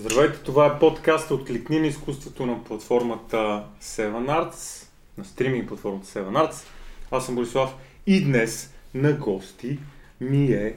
[0.00, 4.86] Здравейте, това е подкаст от Кликни на изкуството на платформата 7arts,
[5.18, 6.66] на стриминг платформата 7arts.
[7.10, 7.74] Аз съм Борислав
[8.06, 9.78] и днес на гости
[10.20, 10.74] ми е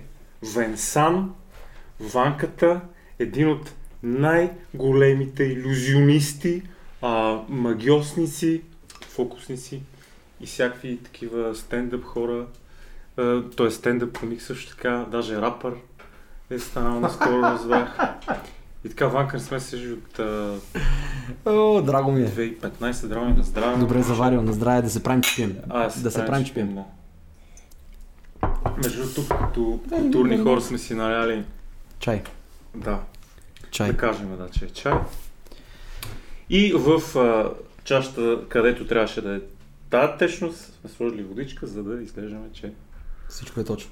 [0.54, 1.34] Венсан,
[1.99, 2.81] Ванката,
[3.20, 3.73] един от
[4.04, 6.63] най-големите иллюзионисти,
[7.01, 8.61] а, магиосници,
[9.07, 9.81] фокусници
[10.39, 12.45] и всякакви такива стендъп хора.
[13.17, 15.74] А, той е стендъп комик също така, даже рапър
[16.50, 17.97] е станал наскоро, разбрах.
[18.85, 20.55] И така, Ванка не сме се от а,
[21.45, 22.27] О, драго ми е.
[22.27, 23.77] 2015, здраве на здраве.
[23.79, 25.57] Добре заварил, на здраве, да се правим, че пием.
[25.69, 26.75] А, да се правим, че пием.
[26.75, 26.83] Да.
[28.77, 31.43] Между тук, като културни хора сме си наляли,
[31.99, 32.23] Чай.
[32.75, 32.99] да,
[33.71, 33.91] Чай.
[33.91, 34.93] да кажем, да, че е чай.
[36.49, 37.49] И в а,
[37.83, 39.39] чашата, където трябваше да е
[39.89, 42.73] тази течност, сме сложили водичка, за да изглеждаме, че,
[43.29, 43.91] Всичко е точно.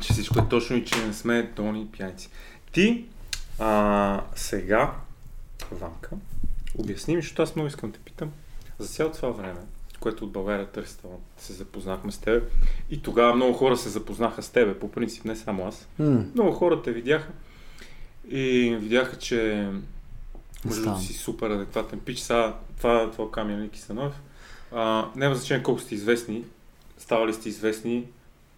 [0.00, 2.28] че всичко е точно и че не сме тони пияници.
[2.72, 3.04] Ти
[3.58, 4.94] а, сега,
[5.70, 6.10] Ванка,
[6.78, 8.30] обясни ми, защото аз много искам да те питам,
[8.78, 9.60] за цялото това време,
[10.00, 12.50] което от България търси талант, се запознахме с теб
[12.90, 15.88] и тогава много хора се запознаха с тебе, по принцип не само аз.
[15.98, 17.28] М, Много хора те видяха
[18.30, 19.68] и видяха, че
[20.64, 21.00] другото Оставам.
[21.00, 22.18] си супер адекватен пич.
[22.18, 24.14] Сега, това, това камера Ники Становев.
[24.72, 26.44] А, няма значение колко сте известни,
[26.98, 28.04] ставали сте известни,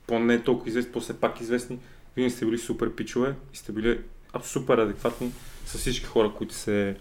[0.06, 1.78] по-не толкова известни, по-все пак известни.
[2.16, 4.00] Вие сте били супер пичове и сте били
[4.42, 5.32] супер адекватни
[5.66, 6.96] с всички хора, които се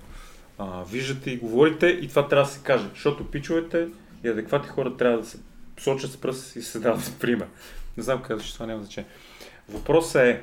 [0.58, 3.88] а, виждате и говорите и това трябва да се каже, защото пичовете
[4.24, 5.38] и адекватни хора трябва да се
[5.78, 7.48] сочат с пръст и се дават пример.
[7.98, 9.10] Не знам къде ще това няма значение.
[9.70, 10.42] Въпросът е,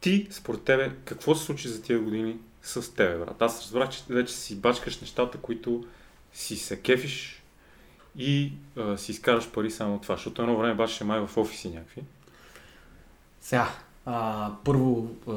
[0.00, 3.42] ти, според тебе, какво се случи за тия години с тебе, брат?
[3.42, 5.84] Аз разбрах, че вече си бачкаш нещата, които
[6.32, 7.42] си се кефиш
[8.18, 11.68] и а, си изкараш пари само от това, защото едно време бачеше май в офиси
[11.68, 12.02] някакви.
[13.40, 13.70] Сега,
[14.06, 15.32] а, първо а,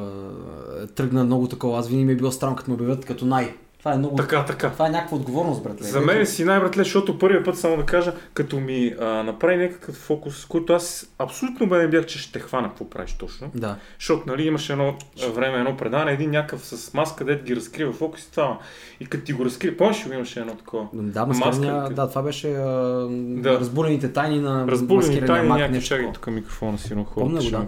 [0.87, 1.79] тръгна много такова.
[1.79, 3.53] Аз винаги ми е било странно, като ме обявят като най.
[3.79, 4.15] Това е много...
[4.15, 4.69] Така, така.
[4.69, 5.85] Това е някаква отговорност, братле.
[5.85, 9.95] За мен си най-братле, защото първият път само да кажа, като ми а, направи някакъв
[9.95, 13.51] фокус, който аз абсолютно бе не бях, че ще хвана какво правиш точно.
[13.55, 13.75] Да.
[13.99, 14.95] Защото, нали, имаше едно
[15.33, 18.59] време, едно предаване, един някакъв с маска, дед ги разкрива фокус и това.
[18.99, 20.87] И като ти го разкрива, помниш ли имаше едно такова?
[20.93, 22.61] Да, Маска, маскарния, как- да, това беше а,
[23.11, 23.59] Да.
[23.59, 27.67] разбулените тайни на маскирания тайни, мак, някакви чакай тук микрофона си го, ще да.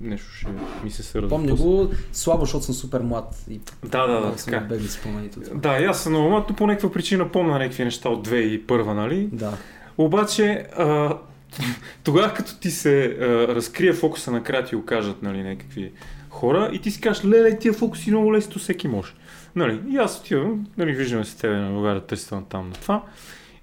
[0.00, 0.48] Нещо ще
[0.84, 3.44] ми се се Помня го слабо, защото съм супер млад.
[3.50, 4.60] И Да, да, да, така.
[4.60, 5.40] бегли спомените.
[5.54, 8.92] Да, и аз съм много млад, но по някаква причина помня някакви неща от 2001,
[8.92, 9.28] нали?
[9.32, 9.52] Да.
[9.98, 11.16] Обаче, а,
[12.04, 15.92] тогава като ти се а, разкрие фокуса накрая ти го кажат, нали, някакви
[16.30, 19.12] хора и ти си кажеш, леле, тия фокуси много лесно всеки може.
[19.56, 23.02] Нали, и аз отивам, нали, виждаме с тебе на България, търсим там на това.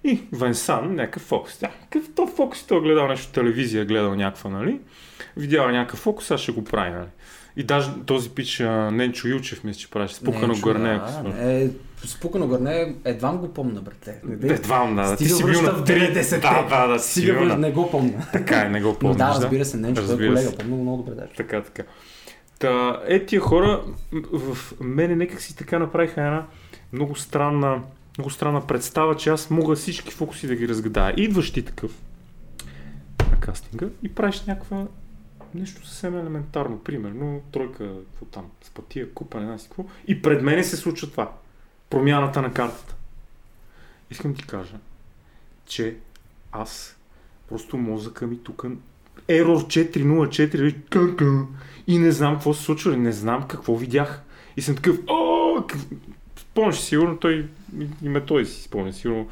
[0.03, 1.59] И Венсан, някакъв фокус.
[1.59, 4.79] Да, какъв то фокус, той е гледал нещо телевизия, гледал някаква, нали?
[5.37, 7.07] Видял някакъв фокус, аз ще го прави, нали?
[7.57, 10.89] И даже този пич а, Ненчо Ючев, мисля, че правеше спукано Не, гърне.
[10.89, 11.69] да, ако не,
[12.05, 14.15] Спукано гърне, едва го помня, братле.
[14.43, 16.13] Едва, да, ти Стига си бил на в 3.
[16.13, 16.39] 90-те.
[16.39, 18.27] Да, да, да, си бил на не го помня.
[18.33, 19.17] Така е, не го Но помниш.
[19.17, 21.33] да, разбира се, Ненчо, той е Разбира колега, помня го много добре даже.
[21.37, 21.83] Така, така.
[22.59, 23.83] Та, е, тия хора
[24.33, 26.45] в мене някак си така направиха една
[26.93, 27.81] много странна,
[28.17, 31.13] много странна представа, че аз мога всички фокуси да ги разгадая.
[31.17, 31.91] Идваш ти такъв
[33.31, 34.85] на кастинга и правиш някаква
[35.55, 39.85] нещо съвсем елементарно, примерно тройка, какво там, с пътия, купа, не знам си какво.
[40.07, 41.31] И пред мене се случва това.
[41.89, 42.95] Промяната на картата.
[44.11, 44.75] Искам ти кажа,
[45.65, 45.95] че
[46.51, 46.97] аз
[47.49, 48.65] просто мозъка ми тук
[49.29, 51.45] Error 404 нали, кън-кън,
[51.87, 54.21] и не знам какво се случва, не знам какво видях.
[54.57, 55.63] И съм такъв, о,
[56.39, 57.47] спомняш си, сигурно той,
[57.79, 59.27] и- и ме той си спомня, сигурно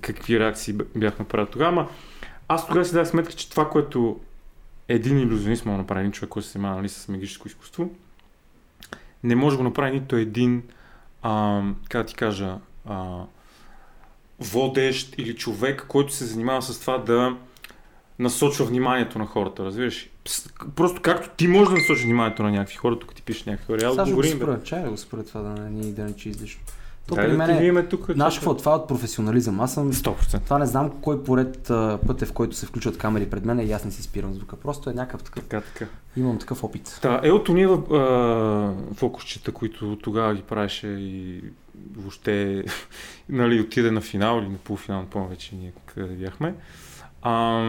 [0.00, 1.88] какви реакции бях направил тогава, ама
[2.48, 4.20] аз тогава си дах сметка, че това, което
[4.94, 7.90] един иллюзионист може да направи, един човек, който се занимава нали, с магическо изкуство,
[9.24, 10.62] не може да го направи нито един,
[11.22, 13.24] а, как да ти кажа, а,
[14.40, 17.36] водещ или човек, който се занимава с това да
[18.18, 20.10] насочва вниманието на хората, разбираш?
[20.76, 23.86] Просто както ти можеш да насочиш вниманието на някакви хора, тук ти пишеш някакви хора,
[23.86, 24.38] аз го говорим.
[24.38, 24.44] бе.
[24.44, 26.62] според, чай да го според това да не да не че излишно.
[27.06, 28.10] То Дай при да мен е, видим тук.
[28.10, 29.60] знаеш какво, това е от професионализъм.
[29.60, 30.44] Аз съм 100%.
[30.44, 31.62] това не знам кой поред
[32.06, 34.56] път е, в който се включват камери пред мен и аз не си спирам звука.
[34.56, 35.44] Просто е някакъв такъв.
[35.44, 35.86] Така, така.
[36.16, 36.98] Имам такъв опит.
[37.02, 41.40] Та, е от уния а, фокусчета, които тогава ги правеше и
[41.96, 42.64] въобще
[43.28, 46.54] нали, отиде на финал или на полуфинал, не помня вече ние къде бяхме.
[47.22, 47.62] А,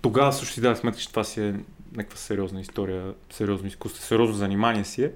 [0.00, 1.54] тогава също си дадах сметка, че това си е
[1.96, 5.12] някаква сериозна история, сериозно изкуство, сериозно занимание си е.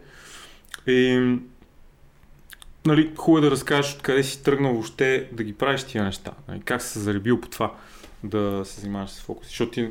[0.93, 1.37] И
[2.87, 6.33] нали, хубаво е да разкажеш откъде си тръгнал въобще да ги правиш тия неща.
[6.49, 7.73] Нали, как си се заребил по това
[8.25, 9.47] да се занимаваш с фокус.
[9.47, 9.89] Защото ти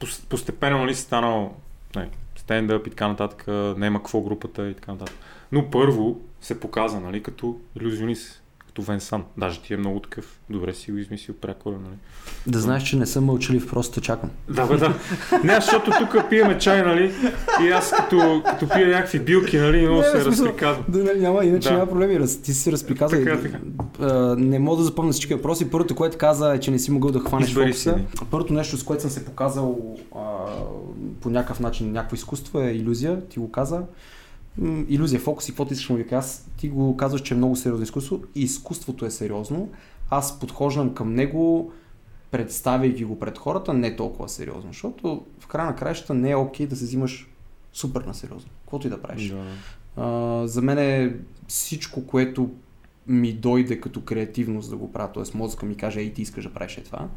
[0.00, 1.56] пос- постепенно нали, си станал
[1.96, 3.44] Нали, стендъп и така нататък,
[3.78, 5.16] няма какво групата и така нататък.
[5.52, 8.41] Но първо се показа, нали, като иллюзионист
[8.72, 9.24] като Венсан.
[9.38, 10.40] Даже ти е много такъв.
[10.50, 11.96] Добре си го измислил прякора, нали?
[12.46, 14.30] Да знаеш, че не съм мълчалив, просто чакам.
[14.48, 14.94] Да, бе, да.
[15.44, 17.12] Не, защото тук пиеме чай, нали?
[17.62, 20.84] И аз като, като пия някакви билки, нали, много се разприказвам.
[20.88, 21.74] Да, не, няма, иначе да.
[21.74, 22.20] няма проблеми.
[22.20, 23.16] Раз, ти си разприказа.
[23.16, 23.58] Така, така.
[24.38, 25.70] не мога да запомня всички въпроси.
[25.70, 27.98] Първото, което каза е, че не си могъл да хванеш фокуса.
[28.30, 30.20] Първото нещо, с което съм се показал а,
[31.20, 33.20] по някакъв начин, някакво изкуство е иллюзия.
[33.28, 33.82] Ти го каза
[34.88, 36.16] иллюзия, фокус и каквото искаш му вика.
[36.16, 39.68] Аз ти го казваш, че е много сериозно изкуство и изкуството е сериозно.
[40.10, 41.72] Аз подхождам към него,
[42.30, 46.66] представяйки го пред хората, не толкова сериозно, защото в края на краищата не е окей
[46.66, 47.28] да се взимаш
[47.72, 49.28] супер на сериозно, каквото и да правиш.
[49.28, 49.44] Да.
[49.96, 51.16] А, за мен е
[51.48, 52.50] всичко, което
[53.06, 55.36] ми дойде като креативност да го правя, т.е.
[55.38, 57.08] мозъка ми каже, ей ти искаш да правиш е това,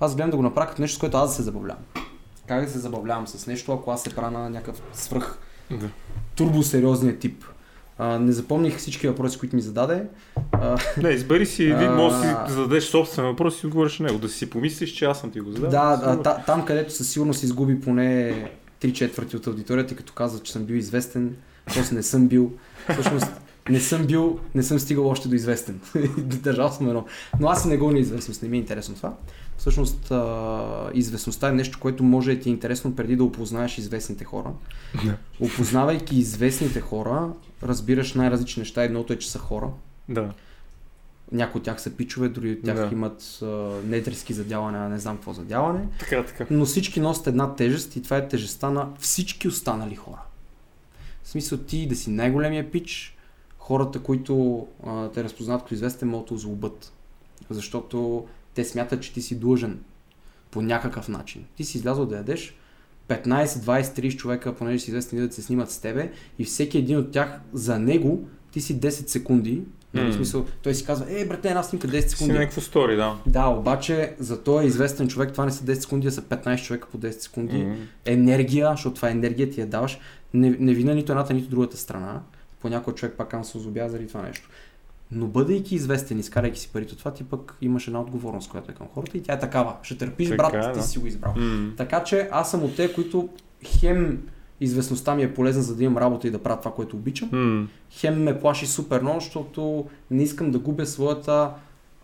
[0.00, 1.82] аз гледам да го направя като нещо, с което аз да се забавлявам.
[2.46, 5.38] Как да се забавлявам с нещо, ако аз се правя на някакъв свръх
[5.70, 5.88] да.
[6.36, 7.44] турбосериозния тип.
[7.98, 10.02] А, не запомних всички въпроси, които ми зададе.
[10.52, 14.18] А, не, избери си един, може да си зададеш собствен въпрос и отговориш на него.
[14.18, 15.70] Да си помислиш, че аз съм ти го задал.
[15.70, 18.34] Да, а, та, там където със сигурност изгуби поне
[18.80, 21.36] три четвърти от аудиторията, като казва, че съм бил известен,
[21.74, 22.52] после не съм бил.
[22.92, 23.26] Всъщност,
[23.68, 25.80] не съм бил, не съм стигал още до известен.
[26.18, 27.04] Държал съм едно.
[27.40, 29.14] Но аз не го неизвестност, не ми е интересно това.
[29.58, 34.24] Всъщност, а, известността е нещо, което може да ти е интересно преди да опознаеш известните
[34.24, 34.52] хора.
[35.04, 35.16] Да.
[35.40, 37.32] Опознавайки известните хора,
[37.62, 38.84] разбираш най-различни неща.
[38.84, 39.70] Едното е, че са хора.
[40.08, 40.32] Да.
[41.32, 42.88] Някои от тях са пичове, други от тях да.
[42.92, 43.46] имат а,
[43.84, 45.88] недрески задяване, не знам какво задяване.
[45.98, 46.46] Така, така.
[46.50, 50.22] Но всички носят една тежест и това е тежестта на всички останали хора.
[51.22, 53.16] В смисъл ти да си най-големия пич,
[53.58, 56.92] хората, които а, те разпознават като известен, могат да злобът.
[57.50, 59.78] Защото те смятат, че ти си длъжен
[60.50, 61.44] по някакъв начин.
[61.56, 62.54] Ти си излязъл да ядеш,
[63.08, 66.98] 15, 20, 30 човека, понеже си известен да се снимат с тебе и всеки един
[66.98, 69.62] от тях за него ти си 10 секунди.
[69.94, 70.10] Mm.
[70.10, 72.32] В смисъл, той си казва, е, брате, една снимка 10 секунди.
[72.32, 73.16] Си някакво стори, да.
[73.26, 76.88] Да, обаче за този известен човек това не са 10 секунди, а са 15 човека
[76.88, 77.56] по 10 секунди.
[77.56, 77.76] Mm.
[78.04, 79.98] Енергия, защото това е енергия, ти я даваш.
[80.34, 82.20] Не, не вина нито едната, нито другата страна.
[82.60, 84.48] Понякога човек пак се озобя заради това нещо.
[85.10, 88.74] Но бъдейки известен, изкарайки си парите от това, ти пък имаш една отговорност, която е
[88.74, 89.76] към хората и тя е такава.
[89.82, 90.80] Ще търпиш, така, брат, да.
[90.80, 91.34] ти си го избрал.
[91.34, 91.76] Mm.
[91.76, 93.28] Така че аз съм от те, които
[93.64, 94.22] хем
[94.60, 97.30] известността ми е полезна, за да имам работа и да правя това, което обичам.
[97.30, 97.66] Mm.
[97.90, 101.50] Хем ме плаши супер много, защото не искам да губя своята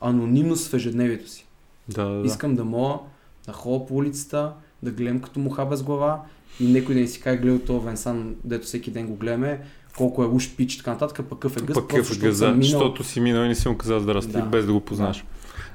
[0.00, 1.47] анонимност в ежедневието си.
[1.89, 2.99] Да, да, Искам да мога
[3.47, 4.53] да ходя по улицата,
[4.83, 6.23] да гледам като муха без глава
[6.61, 9.61] и някой да не си каже гледа това Венсан, дето всеки ден го гледаме,
[9.96, 11.75] колко е уж пич и така нататък, пък какъв е гъс.
[11.75, 12.62] Пък какъв е гъза, минал...
[12.62, 14.43] защото си минал и не си му казал здрасти, да.
[14.43, 15.25] без да го познаш.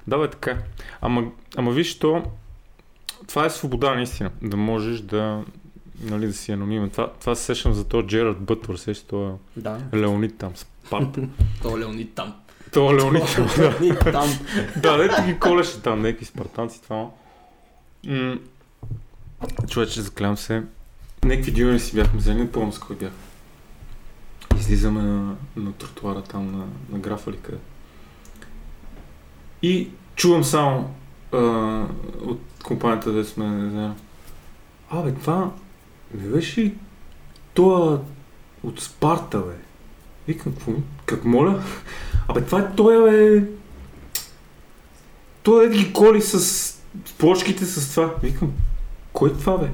[0.07, 0.57] Да, бе, така.
[1.01, 1.23] Ама,
[1.55, 2.23] ама виж, то,
[3.27, 5.43] това е свобода наистина, да можеш да,
[6.01, 6.89] нали, да си анонимен.
[6.89, 9.79] Това, това се сещам за този Джерард Бътвор, сеща това да.
[9.93, 11.21] Леонид там, Спарта.
[11.61, 12.33] То Леонид там.
[12.73, 14.81] То Леонид там, да.
[14.81, 17.09] да, дето ги колеше там, някакви спартанци, това.
[18.07, 18.37] М-
[19.69, 20.63] човече, заклям се.
[21.23, 23.11] Някакви дюни си бяхме взели, не помня с кой бях
[24.59, 27.33] излизаме на, на тротуара там на, на графа.
[29.61, 30.93] И чувам само
[31.31, 31.37] а,
[32.21, 33.95] от компанията, да сме, не знам.
[34.89, 35.51] Абе, това
[36.13, 36.73] не беше
[37.53, 37.99] това
[38.63, 39.55] от Спарта, бе?
[40.27, 40.71] Викам, какво?
[41.05, 41.63] Как моля?
[42.27, 43.43] Абе, това е той, бе.
[45.43, 46.75] Той е ги коли с
[47.17, 48.15] плочките с това.
[48.23, 48.53] Викам,
[49.13, 49.69] кой е това, бе?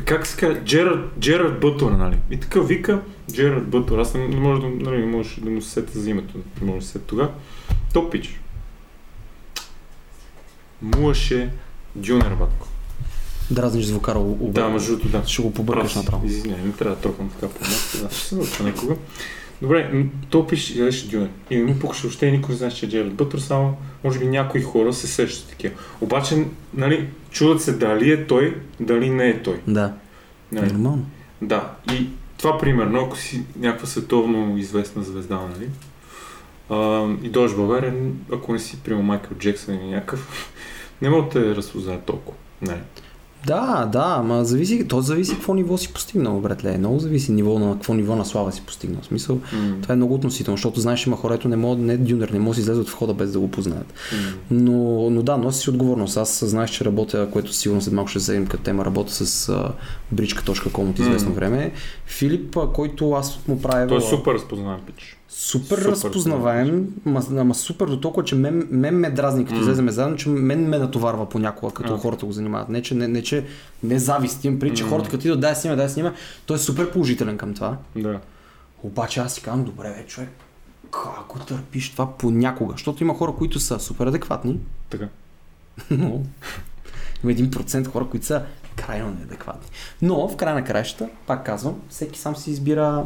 [0.00, 0.64] Е, как се казва?
[0.64, 2.18] Джерард, Джерард Бътър, нали?
[2.30, 3.00] И така вика
[3.32, 3.98] Джерард Бътър.
[3.98, 6.38] Аз не, може да, нали, не може да му се сета за името.
[6.60, 7.30] Не може да се тогава.
[7.92, 8.40] Топ пич.
[10.82, 11.50] Муаше
[11.94, 12.68] Дюнер, батко.
[13.50, 14.60] Дразниш звукара обе.
[14.60, 15.28] Да, между другото, да.
[15.28, 16.26] Ще го побъркаш направо.
[16.26, 17.60] Извинявай, не трябва да тропам така по.
[18.02, 18.96] Да, ще се науча някога.
[19.62, 21.28] Добре, то пише, гледаш Дюнер.
[21.50, 24.26] И не му пукаше въобще никой не знае, че е Джерард Бътър, само може би
[24.26, 25.74] някои хора се сещат такива.
[26.00, 29.60] Обаче, нали, чудат се дали е той, дали не е той.
[29.66, 29.92] Да.
[30.52, 30.72] Нали?
[30.72, 31.06] Нормално.
[31.42, 31.70] Да.
[31.92, 32.06] И
[32.38, 35.68] това примерно, ако си някаква световно известна звезда, нали?
[36.70, 37.94] А, и дойдеш в България,
[38.32, 40.52] ако не си приема Майкъл Джексън или някакъв,
[41.02, 42.38] не мога да те разпознае толкова.
[42.62, 42.80] Не.
[43.46, 46.78] Да, да, ама зависи, то зависи какво ниво си постигнал, братле.
[46.78, 49.00] Много зависи ниво на какво ниво на слава си постигнал.
[49.02, 49.82] В смисъл, mm.
[49.82, 52.60] това е много относително, защото знаеш, има хора, не могат, не дюнер, не може да
[52.60, 53.86] излезат в хода без да го познаят.
[53.86, 54.16] Mm.
[54.50, 56.16] Но, но да, носи си отговорност.
[56.16, 59.72] Аз знаеш, че работя, което сигурно след малко ще вземем като тема, работя с uh,
[60.14, 61.34] bridge.com от известно mm.
[61.34, 61.72] време.
[62.06, 63.86] Филип, който аз му правя...
[63.86, 65.19] Той е супер разпознаван пич.
[65.30, 69.60] Супер, супер разпознаваем, ма, ама супер до толкова, че мен, мен ме дразни, като mm.
[69.60, 72.00] излеземе заедно, че мен ме натоварва понякога, като okay.
[72.00, 72.68] хората го занимават.
[72.68, 73.46] Не, че не, не, че
[73.82, 74.88] не завист, имам при, че mm.
[74.88, 76.12] хората като идват, дай снима, дай снима,
[76.46, 77.76] той е супер положителен към това.
[77.96, 78.20] Да.
[78.82, 80.30] Обаче аз си казвам, добре, бе, човек,
[80.90, 82.72] как го търпиш това понякога?
[82.72, 84.58] Защото има хора, които са супер адекватни.
[84.90, 85.08] Така.
[85.90, 86.22] Но
[87.24, 88.42] има един процент хора, които са
[88.76, 89.68] крайно неадекватни.
[90.02, 93.04] Но в края на краищата, пак казвам, всеки сам си избира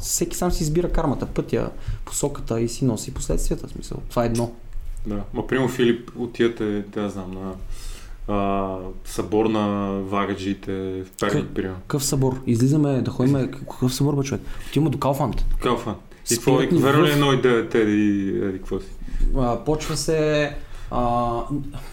[0.00, 1.70] всеки сам си избира кармата, пътя,
[2.04, 3.68] посоката и си носи последствията.
[3.68, 3.98] Смисъл.
[4.10, 4.52] Това е едно.
[5.06, 5.22] Да.
[5.34, 7.54] Ма, примерно Филип, отивате, да знам, на
[8.28, 10.72] а, събор на вагаджите
[11.02, 11.76] в Перник, примерно.
[11.80, 12.40] Какъв събор?
[12.46, 13.50] Излизаме да ходим.
[13.50, 14.42] Какъв събор, бе, човек?
[14.68, 15.44] Отиваме до Калфанд.
[15.60, 15.98] Калфанд.
[16.30, 18.86] И какво, верно ли едно и да те и какво си?
[19.36, 20.52] А, почва се
[20.90, 21.30] а,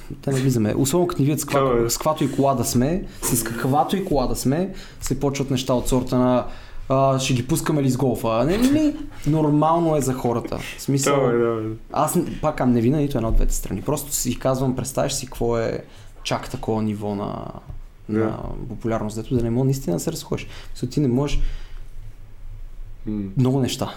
[0.10, 0.75] да не влизаме.
[0.77, 1.89] Особено като ни видят с, каква, е.
[1.89, 5.74] с каквато и кола да сме, с каквато и кола да сме, се почват неща
[5.74, 6.46] от сорта на
[6.89, 8.44] а, ще ги пускаме ли с голфа.
[8.46, 8.94] Не, не.
[9.27, 10.58] Нормално е за хората.
[10.77, 11.32] В смисъл,
[11.94, 13.82] аз пак не вина нито една от двете страни.
[13.82, 15.84] Просто си казвам, представяш си какво е
[16.24, 17.46] чак такова ниво на,
[18.10, 18.39] на
[18.70, 20.48] популярност, дето да не може наистина да се разходиш.
[20.74, 21.39] Мисля, ти не можеш
[23.10, 23.29] mm.
[23.38, 23.96] много неща.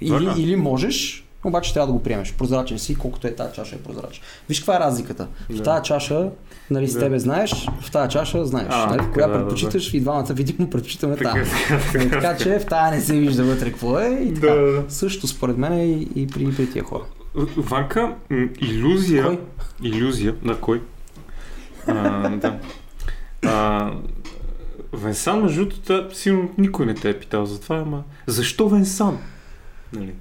[0.00, 2.32] Или, или можеш, обаче трябва да го приемеш.
[2.32, 4.22] Прозрачен си, колкото е тази чаша е прозрачен.
[4.48, 5.28] Виж каква е разликата.
[5.50, 6.30] В тази чаша,
[6.70, 8.66] нали, с тебе знаеш, в тази чаша знаеш.
[8.70, 11.50] А, нали, коя да, предпочиташ да, и двамата видимо предпочитаме тази.
[11.92, 14.46] Така, така че в тази не се вижда вътре какво е и така.
[14.46, 17.04] Да, Също според мен и, и при, при тия хора.
[17.56, 18.14] Ванка,
[18.60, 19.24] иллюзия.
[19.26, 19.40] Кой?
[19.82, 20.34] Иллюзия.
[20.42, 20.82] На кой?
[21.86, 22.58] А, да.
[23.46, 23.92] А,
[24.92, 29.18] Венсан, между другото, сигурно никой не те е питал за това, ама защо Венсан?
[29.92, 30.14] Нали?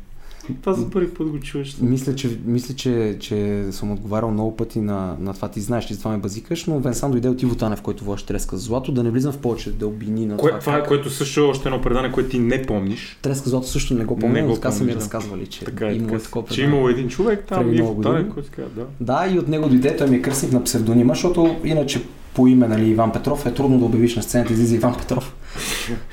[0.62, 1.78] Това за първи път го чуваш.
[1.82, 5.50] Мисля, че, мисля че, че съм отговарял много пъти на, на това.
[5.50, 8.58] Ти знаеш, че това ме базикаш, но Венсан дойде от Иво Танев, който ваше треска
[8.58, 10.60] за злато, да не влизам в повече да обвини на Кое, това.
[10.60, 13.18] Това е, което също е още едно предание, което ти не помниш.
[13.22, 14.98] Треска злато също не го помня, но така са ми да.
[14.98, 18.86] разказвали, че така е, имало такова Че имало един човек там, Иво Танев, който да.
[19.00, 22.02] Да, и от него дойде, той ми е кръстник на псевдонима, защото иначе
[22.34, 25.36] по име нали, Иван Петров е трудно да обявиш на сцената, излиза Иван Петров.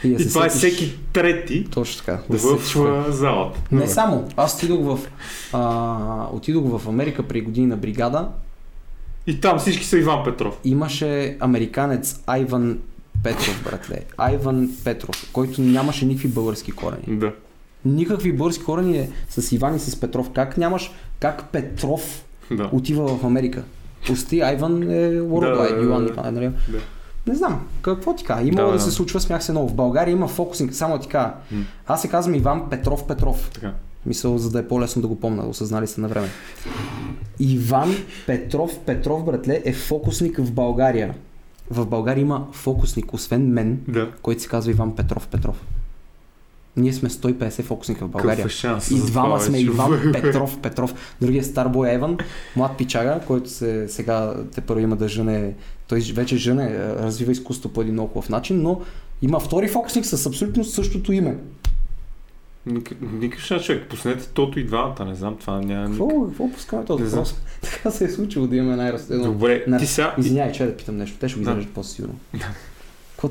[0.04, 3.60] И, и това е всеки трети Точно така, да в залата.
[3.72, 4.28] Не само.
[4.36, 4.98] Аз отидох в,
[5.52, 8.28] а, отидох в Америка при години на бригада.
[9.26, 10.58] И там всички са Иван Петров.
[10.64, 12.78] Имаше американец Айван
[13.22, 14.00] Петров, братле.
[14.16, 17.18] Айван Петров, който нямаше никакви български корени.
[17.18, 17.32] Да.
[17.84, 20.30] Никакви български корени е с Иван и с Петров.
[20.30, 22.70] Как нямаш, как Петров да.
[22.72, 23.62] отива в Америка?
[24.06, 26.50] Пусти, Айван е Worldwide, да, Йоан, да, нали?
[26.68, 26.78] Да.
[27.26, 28.48] Не знам, какво ти кажа?
[28.48, 29.68] Има да, да, да, се случва, смях се много.
[29.68, 31.32] В България има фокусинг, само ти кажа.
[31.86, 33.50] Аз се казвам Иван Петров Петров.
[33.54, 33.72] Така.
[34.06, 36.28] Мисъл, за да е по-лесно да го помня, осъзнали сте на време.
[37.38, 37.94] Иван
[38.26, 41.14] Петров Петров, братле, е фокусник в България.
[41.70, 44.10] В България има фокусник, освен мен, да.
[44.22, 45.64] който се казва Иван Петров Петров.
[46.76, 48.48] Ние сме 150 фокусника в България.
[48.48, 50.94] Шанс и двама сме Иван Петров Петров.
[51.20, 52.18] Другия Старбой Еван,
[52.56, 55.54] млад пичага, който се, сега те първо има да жене,
[55.88, 58.80] той вече жене, развива изкуство по един много хубав начин, но
[59.22, 61.36] има втори фокусник с абсолютно същото име.
[63.00, 63.88] Никакъв шанс, човек.
[63.88, 67.34] Пуснете тото и двамата, не знам, това няма Какво, какво пускаме този въпрос?
[67.60, 69.32] Така се е случило да имаме най-разстоянно.
[69.32, 69.78] Добре, на...
[69.78, 70.14] ти сега...
[70.18, 71.16] Извинявай, че да питам нещо.
[71.20, 72.14] Те ще го изрежат по-сигурно.
[73.16, 73.28] Какво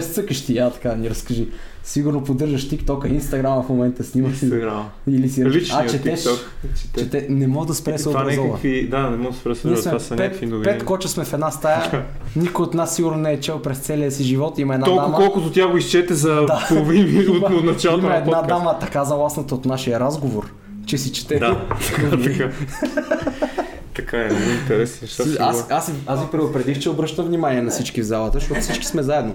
[0.00, 0.14] цъкаш?
[0.14, 0.54] Кое цъкаш ти?
[0.54, 1.48] Я така, ни разкажи.
[1.84, 4.36] Сигурно поддържаш TikTok, Instagram в момента снимаш.
[4.36, 4.82] Instagram.
[5.08, 6.38] Или си Личният а, четеш, TikTok.
[6.98, 9.98] Чете, не мога да спре се това някакви, Да, не мога да спре се това
[9.98, 10.64] са някакви новини.
[10.64, 12.04] Пет коча сме в една стая.
[12.36, 14.58] Никой от нас сигурно не е чел през целия си живот.
[14.58, 15.16] Има една Толкова дама.
[15.16, 16.66] колкото тя го изчете за да.
[16.68, 20.52] половин минут от началото Има една дама, така заласната от нашия разговор,
[20.86, 21.38] че си чете.
[21.38, 21.66] Да,
[22.24, 22.50] така.
[23.94, 25.08] Така е, много интересно.
[25.24, 28.86] Аз, аз, аз, аз ви предупредих, че обръщам внимание на всички в залата, защото всички
[28.86, 29.34] сме заедно.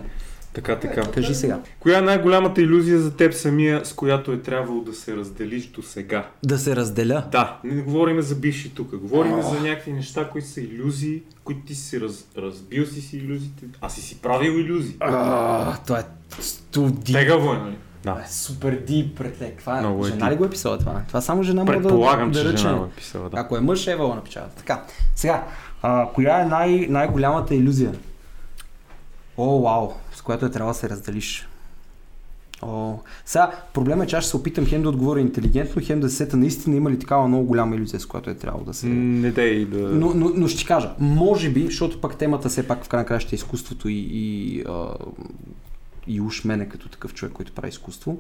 [0.58, 1.02] Така, така.
[1.12, 1.60] Кажи сега.
[1.80, 5.82] Коя е най-голямата иллюзия за теб самия, с която е трябвало да се разделиш до
[5.82, 6.30] сега?
[6.44, 7.24] Да се разделя?
[7.32, 8.96] Да, не говорим за бивши тук.
[8.96, 9.50] Говорим oh.
[9.50, 13.90] за някакви неща, които са иллюзии, които ти си раз, разбил си си иллюзиите, а
[13.90, 14.96] си си правил иллюзии.
[15.00, 16.04] Ah, това е
[16.40, 17.14] студи.
[17.14, 17.78] Тегаво е, нали?
[18.04, 18.22] Да.
[18.26, 19.52] Е, супер дип, предле.
[19.60, 19.82] Това е.
[19.82, 21.02] Много е жена ли го е писала това?
[21.08, 23.38] Това само жена може да, Предполагам, да, че да жена го е писала, да.
[23.40, 24.48] Ако е мъж, Ева го напечава.
[24.58, 24.84] Така,
[25.16, 25.44] сега,
[25.82, 27.92] а, коя е най- най-голямата иллюзия?
[29.38, 31.48] О, вау, с която е трябва да се разделиш.
[32.62, 36.10] О, сега, проблема е, че аз ще се опитам хем да отговоря интелигентно, хем да
[36.10, 38.88] се сета наистина има ли такава много голяма иллюзия, с която е трябвало да се...
[38.88, 39.78] Не дай да...
[39.78, 43.36] Но, но, но ще кажа, може би, защото пак темата все пак в крайна краща
[43.36, 44.88] е изкуството и, и, а,
[46.08, 48.20] и уж мене като такъв човек, който прави изкуство.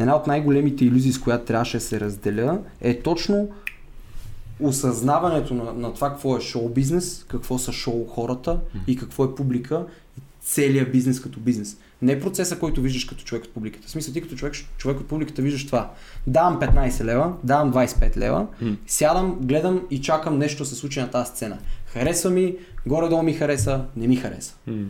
[0.00, 3.48] Една от най-големите иллюзии, с която трябваше да се разделя, е точно
[4.60, 9.34] осъзнаването на, на това какво е шоу бизнес, какво са шоу хората и какво е
[9.34, 9.86] публика
[10.46, 11.76] целият бизнес като бизнес.
[12.02, 13.88] Не процеса, който виждаш като човек от публиката.
[13.88, 15.90] В смисъл, ти като човек, човек от публиката виждаш това.
[16.26, 18.76] Давам 15 лева, давам 25 лева, mm.
[18.86, 21.58] сядам, гледам и чакам нещо се случи на тази сцена.
[21.86, 24.54] Харесва ми, горе-долу ми хареса, не ми хареса.
[24.68, 24.86] Mm.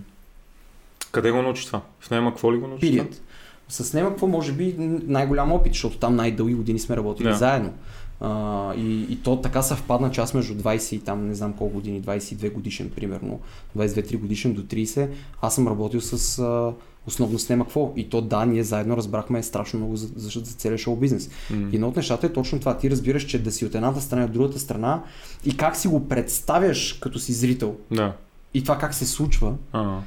[1.12, 1.80] Къде го научи това?
[2.00, 2.80] В Нема какво ли го научи?
[2.80, 3.22] Пирият.
[3.68, 4.74] С Нема какво може би
[5.06, 7.32] най-голям опит, защото там най-дълги години сме работили yeah.
[7.32, 7.72] заедно.
[8.20, 11.74] А, и, и то така съвпадна, че аз между 20 и там не знам колко
[11.74, 13.40] години, 22 годишен примерно,
[13.76, 15.08] 22-3 годишен до 30,
[15.42, 16.72] аз съм работил с а,
[17.06, 17.92] основно с какво.
[17.96, 21.30] И то да, ние заедно разбрахме страшно много за, за, за целия шоу бизнес.
[21.52, 21.70] Mm.
[21.72, 22.78] И едно от нещата е точно това.
[22.78, 25.02] Ти разбираш, че да си от едната страна и от другата страна
[25.44, 27.76] и как си го представяш като си зрител.
[27.90, 28.16] Да.
[28.54, 29.54] И това как се случва.
[29.74, 30.00] Uh-huh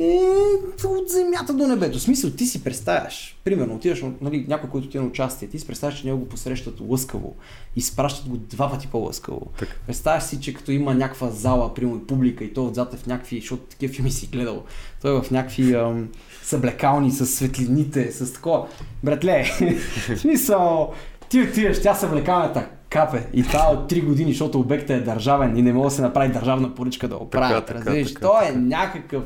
[0.00, 1.98] е от земята до небето.
[1.98, 5.58] В смисъл, ти си представяш, примерно, отиваш, нали, някой, който ти е на участие, ти
[5.58, 7.34] си представяш, че него го посрещат лъскаво,
[7.76, 9.46] изпращат го два пъти по-лъскаво.
[9.58, 9.80] Так.
[9.86, 13.40] Представяш си, че като има някаква зала, примерно публика и то отзад е в някакви,
[13.40, 14.62] защото такива филми си гледал,
[15.02, 16.08] той е в някакви ам,
[16.42, 18.66] съблекални, с светлините, с такова.
[19.04, 19.44] Братле,
[20.14, 20.92] в смисъл,
[21.28, 23.26] ти отиваш, тя съблекалната капе.
[23.32, 26.32] И това от 3 години, защото обектът е държавен и не може да се направи
[26.32, 27.70] държавна поръчка да оправят.
[27.70, 29.24] Разбираш, той е някакъв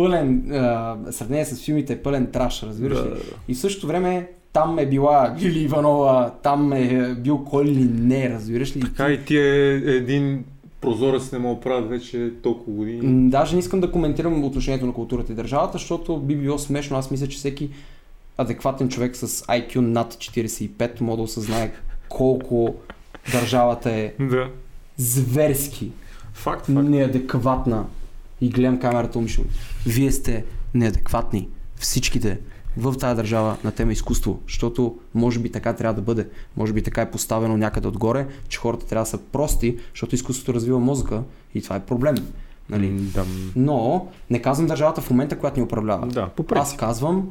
[0.00, 3.18] пълен, а, сравнение с филмите е пълен траш, разбираш да, ли?
[3.48, 8.30] И в същото време там е била Лили Иванова, там е бил кой ли не,
[8.30, 8.80] разбираш ли?
[8.80, 10.44] Така и ти е един
[10.80, 13.30] прозорец не мога правят вече толкова години.
[13.30, 16.96] Даже не искам да коментирам отношението на културата и държавата, защото би било смешно.
[16.96, 17.70] Аз мисля, че всеки
[18.38, 21.72] адекватен човек с IQ над 45 може да осъзнае
[22.08, 22.74] колко
[23.32, 24.48] държавата е да.
[24.96, 25.90] зверски
[26.32, 26.68] факт, факт.
[26.68, 27.84] неадекватна
[28.40, 29.48] и гледам камерата умишлено.
[29.86, 30.44] Вие сте
[30.74, 31.48] неадекватни.
[31.76, 32.38] Всичките
[32.76, 36.28] в тази държава на тема изкуство, защото може би така трябва да бъде.
[36.56, 40.54] Може би така е поставено някъде отгоре, че хората трябва да са прости, защото изкуството
[40.54, 41.22] развива мозъка
[41.54, 42.14] и това е проблем.
[42.70, 42.90] Нали?
[42.90, 43.24] Да.
[43.56, 46.06] Но не казвам държавата в момента, която ни управлява.
[46.06, 47.30] Да, по Аз казвам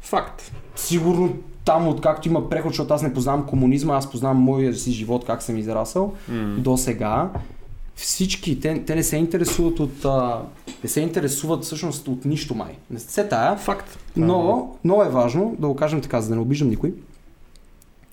[0.00, 0.52] Факт.
[0.76, 5.24] Сигурно там, откакто има преход, защото аз не познавам комунизма, аз познавам моя си живот,
[5.26, 6.56] как съм израсъл mm.
[6.56, 7.30] до сега
[7.94, 10.42] всички, те, те не се интересуват от, а,
[10.82, 12.78] не се интересуват всъщност от нищо май.
[12.90, 13.56] Не се тая.
[13.56, 13.98] Факт.
[14.16, 16.94] Но, но е важно да го кажем така, за да не обиждам никой.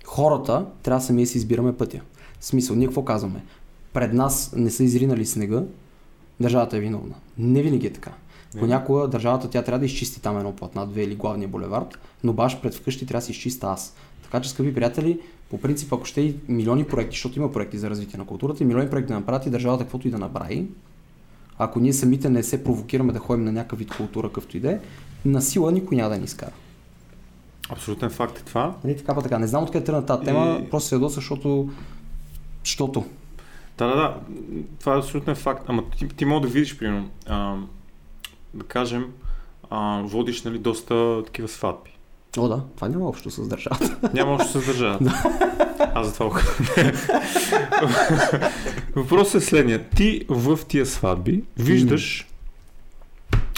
[0.06, 2.00] Хората трябва сами да си избираме пътя.
[2.40, 3.44] В смисъл, ние какво казваме?
[3.94, 5.64] Пред нас не са изринали снега,
[6.40, 7.16] държавата е виновна.
[7.38, 8.12] Не винаги е така.
[8.60, 12.62] Понякога държавата тя трябва да изчисти там едно платна, две или главния булевард, но баш
[12.62, 13.96] пред вкъщи трябва да се изчиста аз.
[14.32, 17.90] Така че, скъпи приятели, по принцип, ако ще и милиони проекти, защото има проекти за
[17.90, 20.68] развитие на културата, и милиони проекти да направят и държавата каквото и да направи,
[21.58, 24.72] ако ние самите не се провокираме да ходим на някакъв вид култура, какъвто и да
[24.72, 24.80] е,
[25.26, 26.52] на сила никой няма да ни изкара.
[27.70, 28.76] Абсолютен факт е това.
[28.84, 29.40] Нали, така па така.
[29.40, 30.70] Не знам откъде тръгна тази тема, и...
[30.70, 31.70] просто се ядоса, защото...
[32.64, 33.06] Защото.
[33.78, 34.20] Да, да, да.
[34.80, 35.64] Това е абсолютен факт.
[35.68, 37.58] Ама ти, ти мога да видиш, примерно, а,
[38.54, 39.06] да кажем,
[39.70, 41.92] а, водиш нали, доста такива сватби.
[42.38, 44.10] О, да, това няма общо с държавата.
[44.14, 45.24] Няма общо с държавата.
[45.96, 46.42] Аз за това
[48.96, 49.90] Въпросът е следния.
[49.90, 52.28] Ти в тия сватби виждаш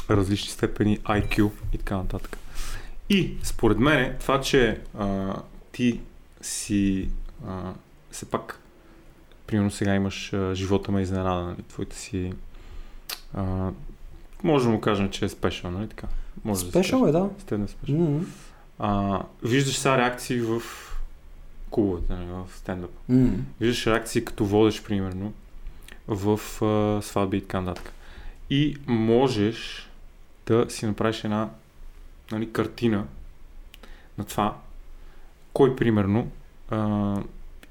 [0.10, 2.38] различни степени IQ и така нататък.
[3.10, 5.36] И според мен това, че а,
[5.72, 6.00] ти
[6.42, 7.10] си
[7.48, 7.74] а,
[8.12, 8.60] все пак
[9.48, 11.64] примерно сега имаш а, живота ме изненада, нали?
[11.70, 12.34] твоите си
[13.34, 13.70] а,
[14.44, 16.08] може да му кажем, че е спешъл, нали така?
[16.44, 17.30] Може спешъл е, да.
[17.40, 17.96] Стедна спешъл.
[17.96, 18.24] Mm-hmm
[18.84, 20.62] а, виждаш сега реакции в
[21.70, 22.92] куловете, нали, в стендъп.
[23.12, 23.34] Mm.
[23.60, 25.34] Виждаш реакции като водиш, примерно,
[26.08, 27.94] в а, сватби и така нататък.
[28.50, 29.90] И можеш
[30.48, 31.50] да си направиш една
[32.32, 33.06] нали, картина
[34.18, 34.58] на това,
[35.54, 36.32] кой, примерно,
[36.70, 37.16] а,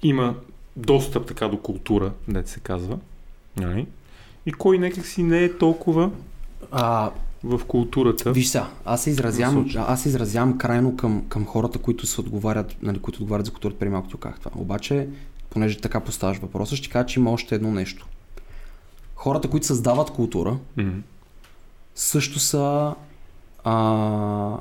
[0.03, 0.35] има
[0.77, 2.99] достъп така до култура, да се казва,
[3.57, 3.87] нали?
[4.47, 6.11] и кой някак си не е толкова
[6.71, 7.11] а,
[7.45, 8.33] в културата.
[8.33, 12.77] Виж сега, аз се изразявам, аз се изразявам крайно към, към хората, които се отговарят,
[12.83, 14.51] нали, които отговарят за културата, преди малко ти казах това.
[14.61, 15.09] Обаче,
[15.51, 18.07] понеже така поставяш въпроса, ще кажа, че има още едно нещо.
[19.15, 21.01] Хората, които създават култура, mm-hmm.
[21.95, 22.95] също са
[23.65, 24.57] а,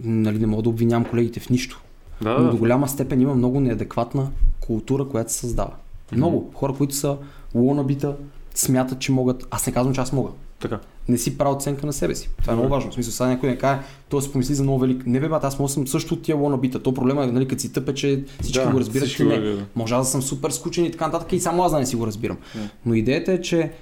[0.00, 1.82] нали, не мога да обвинявам колегите в нищо.
[2.22, 5.70] Да, но до голяма степен има много неадекватна култура, която се създава.
[5.70, 6.16] Mm-hmm.
[6.16, 7.18] Много хора, които са
[7.54, 8.16] лонабита,
[8.54, 9.46] смятат, че могат.
[9.50, 10.30] Аз не казвам, че аз мога.
[10.60, 10.80] Така.
[11.08, 12.30] Не си правил оценка на себе си.
[12.40, 12.90] Това е много важно.
[12.90, 15.06] В смисъл, сега някой не каже, той се помисли за много велик.
[15.06, 16.82] Не бе, бат, аз мога съм също от тия лона бита.
[16.82, 19.38] То проблема е, нали, като си тъпе, че всички да, го разбират, че не.
[19.38, 19.64] Да.
[19.74, 22.06] Може да съм супер скучен и така нататък и само аз да не си го
[22.06, 22.36] разбирам.
[22.36, 22.68] Yeah.
[22.86, 23.72] Но идеята е, че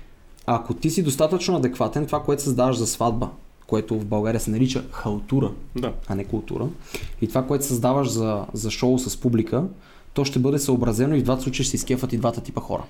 [0.46, 3.30] ако ти си достатъчно адекватен, това, което създаваш за сватба,
[3.66, 5.92] което в България се нарича халтура, да.
[6.08, 6.68] а не култура,
[7.20, 9.64] и това, което създаваш за, за шоу с публика,
[10.14, 12.82] то ще бъде съобразено и в двата случая ще се изкефат и двата типа хора.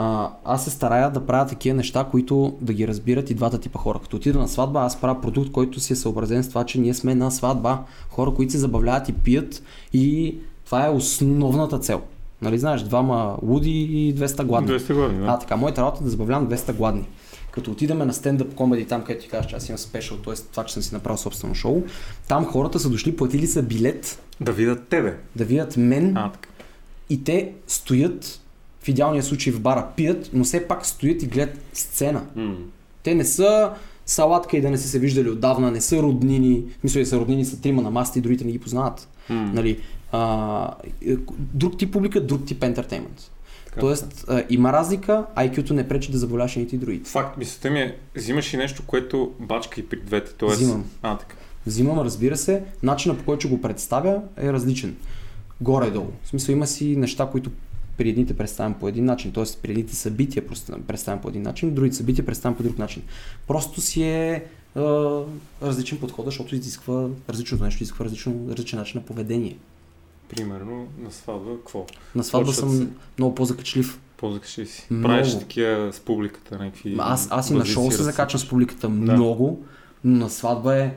[0.00, 3.78] А, аз се старая да правя такива неща, които да ги разбират и двата типа
[3.78, 3.98] хора.
[4.02, 6.94] Като отида на сватба, аз правя продукт, който си е съобразен с това, че ние
[6.94, 7.78] сме на сватба.
[8.08, 12.00] Хора, които се забавляват и пият и това е основната цел.
[12.42, 14.68] Нали знаеш, двама луди и 200 гладни.
[14.70, 15.26] 200 гладни, да.
[15.26, 17.04] А, така, моята работа е да забавлявам 200 гладни.
[17.50, 20.34] Като отидеме на стендъп комеди, там където ти кажеш, че аз имам спешъл, т.е.
[20.34, 21.82] това, че съм си направил собствено шоу,
[22.28, 25.16] там хората са дошли, платили са билет Да видят тебе.
[25.36, 26.48] да видят мен А, така.
[27.10, 28.40] и те стоят,
[28.80, 32.22] в идеалния случай в бара, пият, но все пак стоят и гледат сцена.
[33.02, 33.70] Те не са
[34.06, 37.60] салатка и да не са се виждали отдавна, не са роднини, мисля, са роднини са
[37.60, 39.08] трима на масата и другите не ги познават.
[39.28, 39.50] М.
[39.54, 39.80] Нали,
[40.12, 40.74] а,
[41.06, 43.30] е, друг тип публика, друг тип ентертеймент.
[43.66, 43.80] Така.
[43.80, 47.10] Тоест, а, има разлика, IQ-то не пречи да заболяш и другите.
[47.10, 50.32] Факт, мисълта ми е, взимаш и нещо, което бачка и при двете.
[50.32, 50.60] Тоест...
[50.60, 50.84] Взимам.
[51.02, 51.34] А, така.
[51.66, 54.96] Взимам, разбира се, начинът по който го представя е различен.
[55.60, 56.10] Горе-долу.
[56.22, 57.50] В смисъл има си неща, които
[57.98, 59.44] при едните представям по един начин, т.е.
[59.62, 60.46] при едните събития
[60.86, 63.02] представям по един начин, другите събития представям по друг начин.
[63.46, 64.44] Просто си е
[64.76, 64.80] е,
[65.62, 69.56] различен подход, защото изисква различното нещо, изисква различно, различен начин на поведение.
[70.28, 71.86] Примерно на сватба, какво?
[72.14, 72.86] На сватба съм се.
[73.18, 74.00] много по-закачлив.
[74.16, 74.86] По-закаши си.
[74.90, 75.08] Много.
[75.08, 76.96] Правиш такива с публиката, някакви...
[76.98, 78.02] Аз, аз и на шоу се ръце.
[78.02, 79.64] закачам с публиката много,
[80.04, 80.94] но на сватба е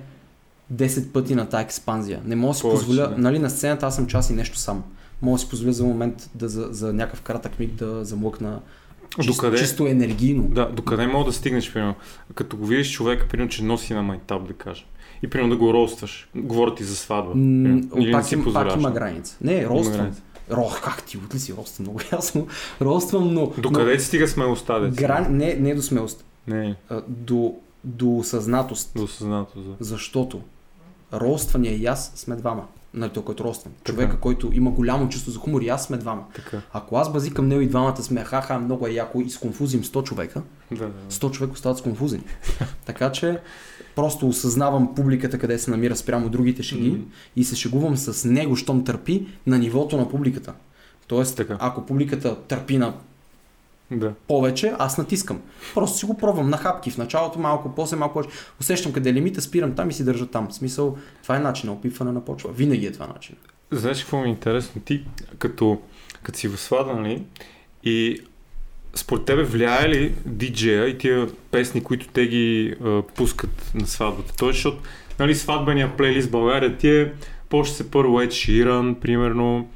[0.73, 2.21] 10 пъти на тази експанзия.
[2.25, 3.17] Не мога да си позволя, да.
[3.17, 4.83] нали на сцената аз съм час и нещо сам.
[5.21, 8.59] Мога да си позволя за момент да за, за някакъв кратък миг да замлъкна
[9.19, 9.57] чисто, Докъде?
[9.57, 10.43] чисто енергийно.
[10.43, 11.95] Да, докъде мога да стигнеш, примерно?
[12.35, 14.85] Като го видиш човека, примерно, че носи на майтап, да кажем.
[15.23, 16.29] И примерно да го ростваш.
[16.35, 17.35] Говоря ти за сватба.
[17.35, 17.81] М.
[17.97, 19.37] Или не пак, си им, пак има граница.
[19.41, 20.11] Не, роствам.
[20.51, 22.47] Рох, как ти отли си роствам много ясно.
[22.81, 23.53] Роствам, но...
[23.57, 25.07] Докъде ти стига смелостта, но, деца?
[25.07, 25.37] грани...
[25.37, 26.25] не, не до смелост.
[26.47, 27.53] Не, а, До,
[27.83, 28.91] до осъзнатост.
[28.95, 29.61] до осъзнато.
[29.61, 29.75] За...
[29.79, 30.41] Защото
[31.13, 32.67] роствания и аз сме двама.
[32.93, 33.73] Нали, той, който роствам.
[33.73, 33.91] Така.
[33.91, 36.23] Човека, който има голямо чувство за хумор и аз сме двама.
[36.35, 36.61] Така.
[36.73, 40.41] Ако аз базикам него и двамата сме ха-ха, много е яко и сконфузим 100 човека,
[40.71, 40.91] Да, да.
[41.09, 42.23] 100 човека остават сконфузени.
[42.85, 43.39] така че
[43.95, 47.01] просто осъзнавам публиката къде се намира спрямо другите шеги Мгм.
[47.35, 50.53] и се шегувам с него, щом търпи на нивото на публиката.
[51.07, 51.57] Тоест, Така.
[51.59, 52.93] ако публиката търпи на
[53.91, 54.13] Да.
[54.27, 55.41] повече, аз натискам.
[55.73, 56.91] Просто си го пробвам на хапки.
[56.91, 58.35] В началото малко, после малко повече.
[58.59, 60.47] Усещам къде е лимита, спирам там и си държа там.
[60.47, 62.51] В смисъл, това е начин на опитване на почва.
[62.51, 63.35] Винаги е това начин.
[63.71, 64.81] Знаеш какво ми е интересно?
[64.81, 65.05] Ти,
[65.37, 65.81] като,
[66.23, 67.23] като си в свада, нали,
[67.83, 68.21] и
[68.95, 74.33] според тебе влияе ли диджея и тия песни, които те ги а, пускат на сватбата?
[74.37, 74.77] Тоест, защото
[75.19, 77.13] нали, сватбения плейлист в България ти е,
[77.49, 79.69] почва се първо Ed Sheeran, примерно,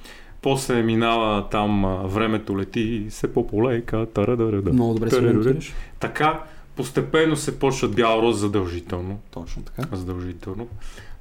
[0.45, 4.73] после минава там а, времето лети, се по-полека, тарадарада.
[4.73, 5.73] Много добре се ориентираш.
[5.99, 6.39] Така,
[6.75, 9.19] постепенно се почват бял роз задължително.
[9.31, 9.95] Точно така.
[9.95, 10.67] Задължително.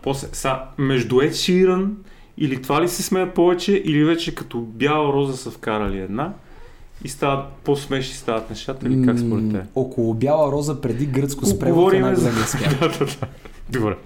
[0.02, 1.88] После, са, между Ed Sheeran
[2.38, 6.32] или това ли се смеят повече, или вече като бяла роза са вкарали една
[7.04, 9.60] и стават по-смешни стават нещата, или как според те?
[9.74, 12.30] Около бяла роза преди гръцко Ко- с превод е за-
[12.80, 13.26] да, да, да.
[13.70, 13.96] Добре.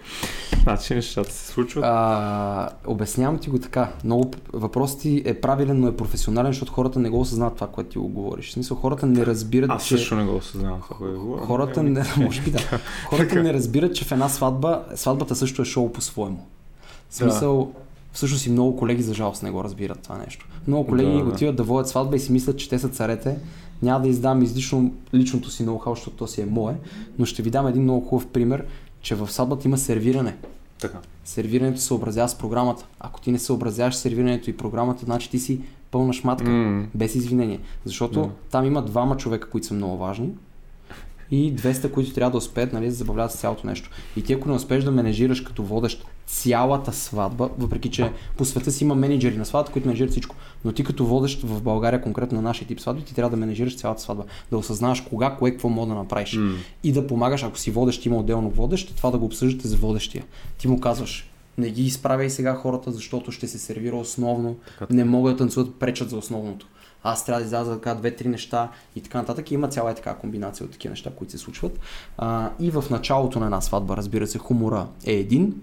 [0.62, 1.84] Значи нещата се случват.
[1.86, 3.92] А, обяснявам ти го така.
[4.04, 7.90] Много въпросът ти е правилен, но е професионален, защото хората не го осъзнават това, което
[7.90, 8.48] ти го говориш.
[8.48, 9.98] В смисъл, хората не разбират, Аз че...
[9.98, 11.46] също не го осъзнавам това, което говоря.
[11.46, 12.58] Хората не, може би да.
[13.06, 16.46] Хората не разбират, че в една сватба, сватбата също е шоу по-своему.
[17.10, 17.72] В смисъл,
[18.12, 20.48] всъщност и много колеги за жалост не го разбират това нещо.
[20.66, 21.30] Много колеги Да, да.
[21.30, 23.38] отиват да водят сватба и си мислят, че те са царете.
[23.82, 26.74] Няма да издам излишно личното си ноу-хау, защото то си е мое,
[27.18, 28.64] но ще ви дам един много хубав пример,
[29.00, 30.36] че в сватбата има сервиране.
[30.80, 30.98] Така.
[31.24, 32.86] Сервирането се съобразява с програмата.
[33.00, 36.50] Ако ти не съобразяваш сервирането и програмата, значи ти си пълна шматка.
[36.50, 37.60] М, Без извинение.
[37.84, 38.30] Защото Да.
[38.50, 40.30] там има двама човека, които са много важни
[41.30, 43.90] и 200, които трябва да успеят нали, да забавляват с цялото нещо.
[44.16, 48.72] И ти ако не успееш да менежираш като водещ цялата сватба, въпреки че по света
[48.72, 52.36] си има менеджери на сватба, които менежират всичко, но ти като водещ в България, конкретно
[52.36, 55.68] на нашия тип сватби, ти трябва да менежираш цялата сватба, да осъзнаваш кога, кое, какво
[55.68, 56.54] мога да направиш м.
[56.84, 60.24] и да помагаш, ако си водещ, има отделно водещ, това да го обсъждате с водещия.
[60.58, 65.04] Ти му казваш, не ги изправяй сега хората, защото ще се сервира основно, Така, не
[65.04, 66.66] могат да танцуват, пречат за основното.
[67.02, 69.50] Аз трябва да изляза да кажа две-три неща и така нататък.
[69.50, 71.78] И има цяла е така комбинация от такива неща, които се случват.
[72.18, 75.54] А, и в началото на една сватба, разбира се, хумора е един,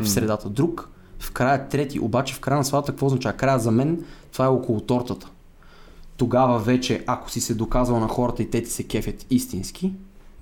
[0.00, 2.00] в средата друг, в края трети.
[2.00, 3.36] Обаче в края на сватбата какво означава?
[3.36, 5.28] Края за мен това е около тортата.
[6.16, 9.92] Тогава вече, ако си се доказал на хората и те ти се кефят истински,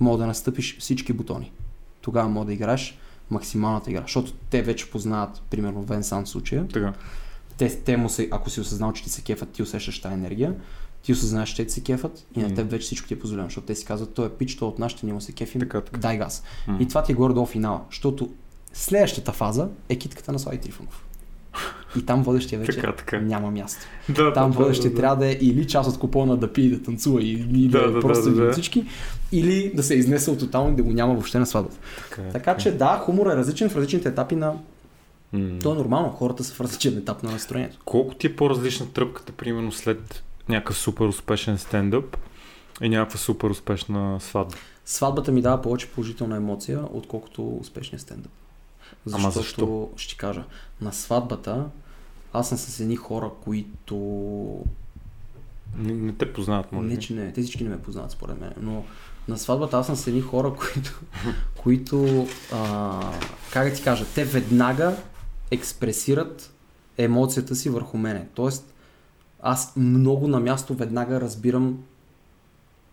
[0.00, 1.52] мога да настъпиш всички бутони.
[2.00, 2.98] Тогава мога да играеш
[3.30, 4.02] максималната игра.
[4.02, 6.68] Защото те вече познават, примерно, Венсан в случая.
[6.68, 6.92] Така.
[7.58, 10.54] Те, те му се, ако си осъзнал, че ти се кефат, ти усещаш тази енергия.
[11.02, 13.48] Ти осъзнаваш, че те ти се кефат и на теб вече всичко ти е позволено,
[13.48, 15.80] защото те си казват, той е пич, той от нашите, ние му се кефим, Така,
[15.80, 15.98] така.
[15.98, 16.42] дай газ.
[16.68, 16.78] М.
[16.80, 18.30] И това ти е горе-долу финала, защото
[18.74, 21.04] следващата фаза е китката на Слави Трифонов.
[21.98, 23.20] И там водещия вече Така, така.
[23.20, 23.86] няма място.
[24.08, 25.00] Да, Там да, водещия да, да.
[25.00, 27.92] трябва да е или част от купона да пие и да танцува, или Да, да,
[27.92, 28.86] да, е просто да, да, от всички,
[29.32, 31.76] или да се е изнесъл тотално и да го няма въобще на сватбата.
[32.10, 34.54] Така, е, Така че да, хумор е различен в различните етапи на...
[35.32, 35.58] М.
[35.62, 37.78] То е нормално, хората са в различен етап на настроението.
[37.84, 42.16] Колко ти е по-различна тръпката, примерно след някакъв супер успешен стендъп
[42.82, 44.56] и някаква супер успешна сватба?
[44.84, 48.32] Сватбата ми дава повече положителна емоция, отколкото успешния стендъп.
[49.12, 49.90] Ама Защото, защо?
[49.96, 50.44] ще ти кажа,
[50.80, 51.66] на сватбата
[52.32, 53.96] аз съм с едни хора, които...
[55.76, 58.52] Не, не те познават, може Не, че не, те всички не ме познават според мен,
[58.60, 58.84] но
[59.28, 61.00] на сватбата аз съм с едни хора, които,
[61.62, 63.12] които а,
[63.52, 64.96] как да ти кажа, те веднага
[65.50, 66.52] експресират
[66.98, 68.28] емоцията си върху мене.
[68.34, 68.74] Тоест,
[69.42, 71.78] аз много на място веднага разбирам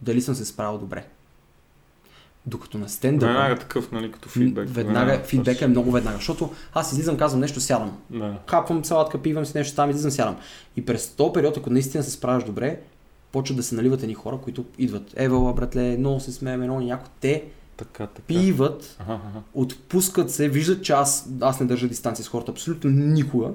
[0.01, 1.07] дали съм се справил добре.
[2.45, 3.31] Докато на стендъпа...
[3.31, 4.69] Веднага такъв, нали, като фидбек.
[4.69, 7.97] Веднага, фидбека е много веднага, защото аз излизам, казвам нещо, сядам.
[8.09, 8.37] Да.
[8.47, 10.35] Хапвам салатка, пивам си нещо, там излизам, сядам.
[10.75, 12.79] И през този период, ако наистина се справяш добре,
[13.31, 15.13] почват да се наливат едни хора, които идват.
[15.15, 17.07] Евала, братле, много се смееме, много някой.
[17.19, 17.43] Те
[17.77, 18.27] Така, така.
[18.27, 19.39] пиват, Ага, ага.
[19.53, 23.47] отпускат се, виждат, че аз, аз не държа дистанция с хората абсолютно никога.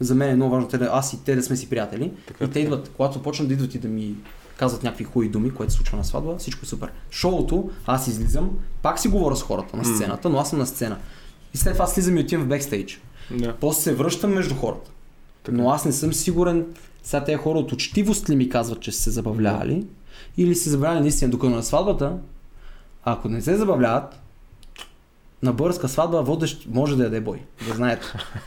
[0.00, 2.12] За мен е много важно те да, аз и те да сме си приятели.
[2.26, 2.60] Така, и те така.
[2.60, 4.14] идват, когато почнат да идват и да ми
[4.58, 6.90] казват някакви хубави думи, което се случва на сватба, всичко е супер.
[7.10, 8.50] Шоуто, аз излизам,
[8.82, 10.96] пак си говоря с хората на сцената, но аз съм на сцена.
[11.54, 13.00] И след това слизам и отивам в бекстейдж.
[13.30, 13.54] Да.
[13.60, 14.90] После се връщам между хората.
[15.42, 15.56] Така.
[15.56, 16.66] Но аз не съм сигурен,
[17.02, 19.86] сега тези хора от учтивост ли ми казват, че са се забавлявали,
[20.36, 22.16] или се забавлявали наистина, докато на сватбата,
[23.04, 24.20] ако не се забавляват,
[25.42, 27.42] на българска сватба водещ може да яде бой.
[27.68, 28.06] Да знаете.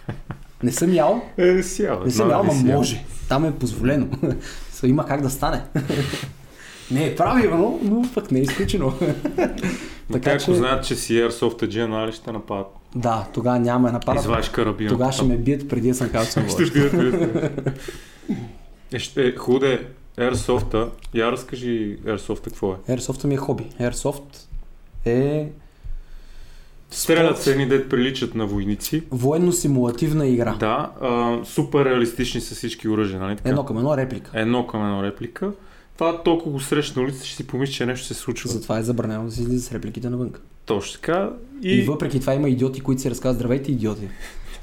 [0.63, 2.03] Не съм ял, Е, не си ял.
[2.05, 3.05] не съм ял, ама може.
[3.29, 4.07] Там е позволено.
[4.81, 5.61] Са, Има как да стане.
[6.91, 8.93] Не е правилно, но пък не е изключено.
[10.11, 12.67] Така, ако че- знаят, че си Airsoft G, нали ще нападат.
[12.95, 14.21] Да, тогава няма да нападат.
[14.21, 14.89] Извадиш карабина.
[14.89, 16.45] Тогава ще ме бият преди да съм казал, че съм.
[18.93, 20.89] Е, ще, худе, Airsoft-а.
[21.13, 22.97] Я разкажи Airsoft-а какво е.
[22.97, 23.63] Airsoft ми е хоби.
[23.79, 24.37] Airsoft
[25.05, 25.47] е
[26.91, 29.03] Стрелят се едни дет приличат на войници.
[29.11, 30.55] военно-симулативна игра.
[30.59, 33.49] Да, а, супер реалистични са всички оръжия, нали така?
[33.49, 34.31] Едно към едно реплика.
[34.33, 35.51] Едно към едно реплика.
[35.93, 38.49] Това толкова го срещна на улицата, ще си помисли, че нещо се случва.
[38.49, 40.31] Затова е забранено да се излиза с репликите навън.
[40.65, 41.29] Точно така.
[41.61, 41.73] И...
[41.73, 44.07] и въпреки това има идиоти, които си разказват здравейте идиоти.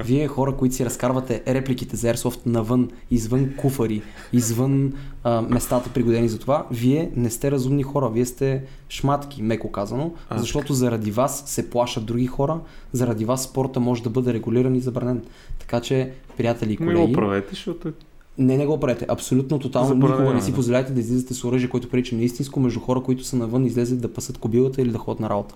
[0.04, 4.92] Вие хора, които си разкарвате репликите за Airsoft навън, извън куфари, извън
[5.24, 10.12] а, местата пригодени за това, вие не сте разумни хора, вие сте шматки, меко казано,
[10.30, 12.60] А, защото заради вас се плашат други хора,
[12.92, 15.22] заради вас спорта може да бъде регулиран и забранен.
[15.58, 17.92] Така че, приятели и Не колеги, го правете, защото е
[18.38, 19.06] не, не го правете.
[19.08, 22.22] Абсолютно, тотално Забранено никога не е, си позволяйте да излизате с оръжие, което прилича на
[22.22, 25.54] истинско между хора, които са навън, излезат да пасат кобилата или да ходят на работа.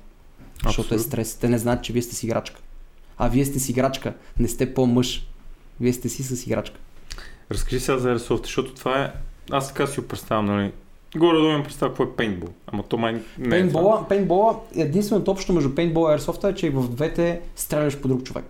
[0.64, 1.10] Защото е Абсолютно.
[1.10, 1.34] стрес.
[1.34, 2.60] Те не знаят, че вие сте си играчка.
[3.22, 5.26] А вие сте си играчка, не сте по-мъж.
[5.80, 6.76] Вие сте си с играчка.
[7.50, 9.12] Разкажи сега за Airsoft, защото това е...
[9.50, 10.72] Аз така си го представям, нали?
[11.16, 12.48] Горе-долу имам представа какво е пейнтбол.
[12.66, 13.50] Ама то май не е това.
[13.50, 18.08] Пейнтбола, пейнтбола, единственото общо между пейнтбола и Airsoft е, че и в двете стреляш по
[18.08, 18.44] друг човек.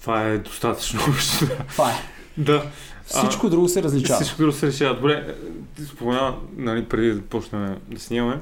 [0.00, 1.48] Това е достатъчно общо.
[1.68, 1.94] Това е.
[2.36, 2.66] да.
[3.04, 4.20] Всичко друго се различава.
[4.20, 4.94] Всичко друго се решава.
[4.94, 5.36] Добре,
[5.76, 8.40] ти спомена, нали, преди да почнем да снимаме,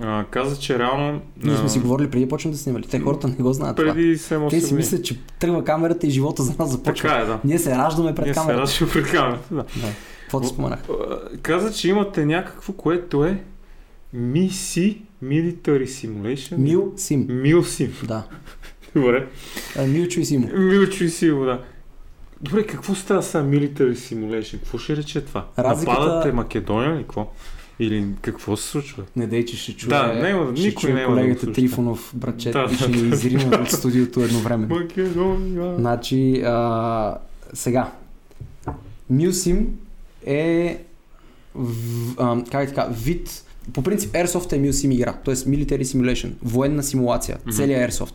[0.00, 1.20] а, каза, че реално...
[1.42, 2.82] Ние сме си говорили преди почнем да снимали.
[2.82, 3.92] Те хората не го знаят това.
[3.92, 7.08] преди 7-8 Те си мислят, че тръгва камерата и живота за нас започва.
[7.08, 7.38] Така е, да.
[7.44, 8.72] Ние се раждаме пред Ние се камерата.
[8.72, 9.64] радваме пред камерата, да.
[9.76, 9.88] Да.
[10.22, 10.78] Какво ти споменах?
[11.42, 13.42] Каза, че имате някакво, което е
[14.16, 16.56] MISI, Military Simulation.
[16.56, 17.26] Мил Сим.
[17.30, 17.92] Милсим.
[18.02, 18.22] Да.
[18.96, 19.26] Добре.
[19.86, 20.48] Милчо и Симо.
[20.54, 21.60] Милчо и Симо, да.
[22.42, 24.58] Добре, какво става сега Military Simulation?
[24.58, 25.46] Какво ще рече това?
[25.58, 27.32] Разликата- Нападате Македония или какво?
[27.80, 29.04] Или какво се случва?
[29.16, 31.52] Не дей, че ще чуе, Да, няма- ще никой чуе няма да колегата слуша.
[31.54, 33.14] Трифонов братчет Да, и ще да, ни да.
[33.16, 34.74] изримат от студиото едновременно.
[34.76, 35.74] Македония.
[35.76, 37.16] Значи, а,
[37.52, 37.92] сега,
[39.10, 39.66] Мюсим
[40.26, 40.78] е
[41.54, 41.74] в,
[42.18, 45.34] а, как е така, вид, по принцип Airsoft е Мюсим игра, т.е.
[45.34, 47.52] Military Simulation, военна симулация, Мгм.
[47.52, 48.12] целият Airsoft.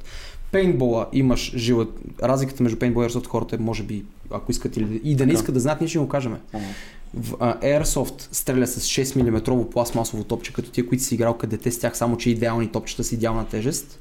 [0.51, 1.85] Пейнтбола имаш жила,
[2.23, 5.33] разликата между пейнтбол и Airsoft хората е, може би, ако искат или, и да не
[5.33, 6.35] искат да знаят, ние ще го кажем.
[7.15, 11.57] В, а, Airsoft стреля с 6 мм пластмасово топче, като тия, които си играл къде
[11.57, 13.99] те с тях, само че идеални топчета с идеална тежест.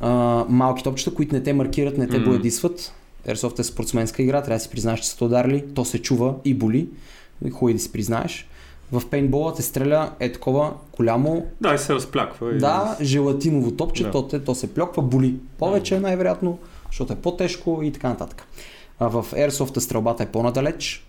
[0.00, 0.10] А,
[0.48, 2.30] малки топчета, които не те маркират, не те Мгм.
[2.30, 2.92] боядисват.
[3.28, 6.34] Airsoft е спортсменска игра, трябва да си признаеш, че са те ударили, то се чува
[6.44, 6.88] и боли.
[7.42, 8.48] Хубаво е да си признаеш.
[8.92, 12.54] В пейнтбола те стреля е такова голямо, Да, и се разпляква.
[12.54, 14.10] и- да, желатиново топче, Да.
[14.10, 15.34] то, те, то се плёква, боли.
[15.58, 18.46] Повече най-вероятно, защото е по-тежко и така нататък.
[18.98, 21.06] А в Airsoft стрелбата е по-надалеч,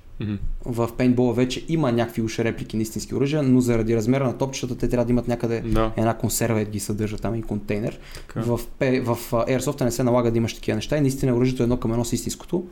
[0.66, 4.80] В пейнтбола вече има някакви уж реплики на истински оръжия, но заради размера на топчетата
[4.80, 8.00] те трябва да имат някъде Да, една консерва да ги съдържа там и контейнер.
[8.16, 8.42] така.
[8.42, 8.60] В,
[9.04, 11.92] в Airsoft не се налага да имаш такива неща и наистина оръжието е едно към
[11.92, 12.64] едно с истинското.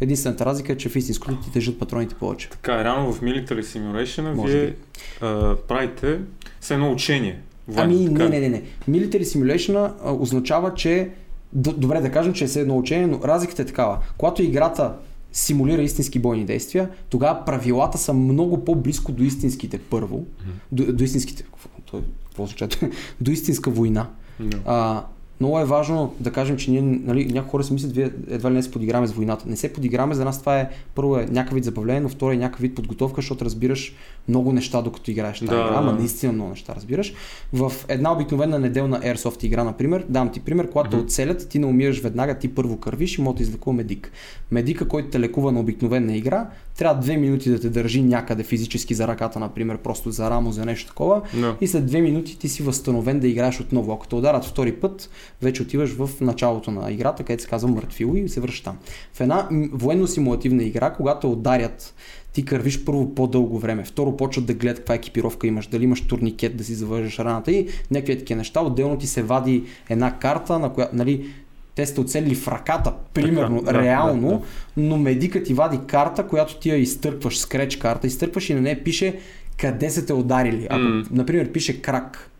[0.00, 2.50] Единствената разлика е, че в истинското ти тежат патроните повече.
[2.50, 4.74] Така, реално в Military Simulation Може вие
[5.20, 6.20] а, правите
[6.60, 7.40] все едно учение.
[7.76, 8.98] Ами военно, така не, не, не, не.
[8.98, 11.10] Military Simulation а, означава, че
[11.52, 13.98] добре да кажем, че е все едно учение, но разликата е такава.
[14.18, 14.94] Когато играта
[15.34, 20.26] симулира истински бойни действия, тогава правилата са много по-близко до истинските първо,
[20.72, 22.70] до, до истинските, какво- той- какво означава?
[23.20, 24.10] до истинска война.
[24.40, 24.58] Да.
[24.64, 25.04] А,
[25.40, 28.54] много е важно да кажем, че ние, нали, някои хора си мислят, вие едва ли
[28.54, 29.44] не се подиграме с войната.
[29.48, 32.36] Не се подиграме, за нас това е първо е някакъв вид забавление, но второ е
[32.36, 33.94] някакъв вид подготовка, защото разбираш
[34.28, 37.12] много неща, докато играеш тази Да, игра, ама наистина много неща разбираш.
[37.52, 41.04] В една обикновена неделна Airsoft игра, например, дам ти пример, когато Мгм.
[41.04, 44.12] оцелят, ти не умираш веднага, ти първо кървиш и може да излекува медик.
[44.50, 46.46] Медика, който те лекува на обикновена игра,
[46.78, 50.64] трябва две минути да те държи някъде физически за ръката, например, просто за рамо, за
[50.64, 51.56] нещо такова Да.
[51.60, 53.92] и след две минути ти си възстановен да играеш отново.
[53.92, 55.10] Ако те ударят втори път,
[55.42, 58.76] вече отиваш в началото на играта, където се казва мъртвило и се връщаш там.
[59.12, 61.94] В една военно-симулативна игра, когато ударят,
[62.32, 66.56] ти кървиш първо по-дълго време, второ почват да гледат каква екипировка имаш, дали имаш турникет
[66.56, 68.60] да си завържеш раната и някакви такива неща.
[68.60, 71.30] Отделно ти се вади една карта, на която, нали,
[71.74, 74.42] те сте оцелили в ръката, примерно, да, реално, да, да.
[74.76, 78.84] но медика ти вади карта, която ти я изтъркваш, скреч карта, изтъркваш и на нея
[78.84, 79.18] пише
[79.60, 80.66] къде са те ударили.
[80.70, 81.04] Ако, М.
[81.10, 82.30] например, пише крак,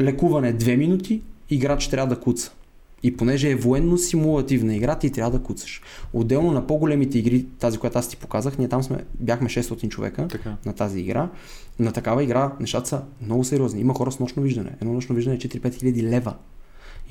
[0.00, 2.52] лекуване 2 минути, играч трябва да куца.
[3.02, 5.82] И понеже е военно-симулативна игра, ти трябва да куцаш.
[6.12, 10.28] Отделно на по-големите игри, тази, която аз ти показах, ние там сме, бяхме 600 човека
[10.28, 10.56] Така.
[10.66, 11.28] на тази игра.
[11.78, 13.80] На такава игра нещата са много сериозни.
[13.80, 14.70] Има хора с нощно виждане.
[14.80, 16.34] Едно нощно виждане е 4-5 хиляди лева.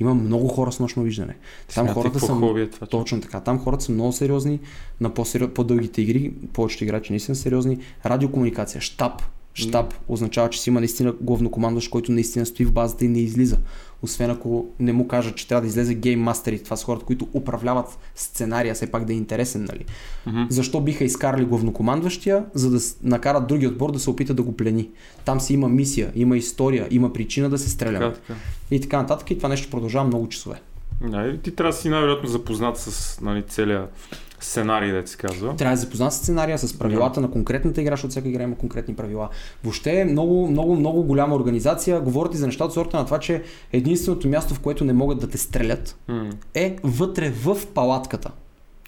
[0.00, 1.36] Има много хора с нощно виждане.
[1.74, 2.26] Там Смятай хората са...
[2.26, 2.86] хоби е това.
[2.86, 3.40] че- Точно така.
[3.40, 4.60] Там хората са много сериозни.
[5.00, 5.14] На
[5.54, 7.78] по-дългите игри, повечето играчи наистина са сериозни.
[8.06, 9.22] Радиокомуникация, штаб.
[9.54, 13.58] Штаб означава, че си има наистина главнокомандващ, който наистина стои в базата и не излиза.
[14.02, 16.62] Освен ако не му кажат, че трябва да излезе гейммастери.
[16.62, 19.84] Това са хората, които управляват сценария, все пак да е интересен, нали?
[20.26, 20.42] Мгм.
[20.48, 24.88] Защо биха изкарали главнокомандващия, за да накарат другия отбор да се опита да го плени.
[25.24, 28.14] Там си има мисия, има история, има причина да се Така, стреляме.
[28.14, 28.34] така.
[28.70, 29.30] И така нататък.
[29.30, 30.60] И това нещо продължава много часове.
[31.00, 33.92] Да, и ти трябва да си най-вероятно запознат с нали, целият
[34.40, 35.56] сценарий, да се казва.
[35.56, 38.56] Трябва да се запознат с сценария, с правилата на конкретната игра, защото всяка игра има
[38.56, 39.28] конкретни правила.
[39.64, 42.00] Въобще е много, много, много голяма организация.
[42.00, 45.18] Говорят и за нещата от сорта на това, че единственото място, в което не могат
[45.20, 48.30] да те стрелят, М, е вътре в палатката.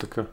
[0.00, 0.26] така.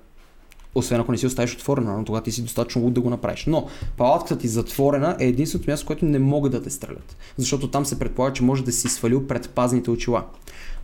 [0.75, 3.45] Освен ако не си оставиш отворена, но тогава ти си достатъчно луд да го направиш.
[3.47, 7.17] Но палатката ти затворена е единственото място, което не могат да те стрелят.
[7.37, 10.25] Защото там се предполага, че може да си свалил предпазните очила.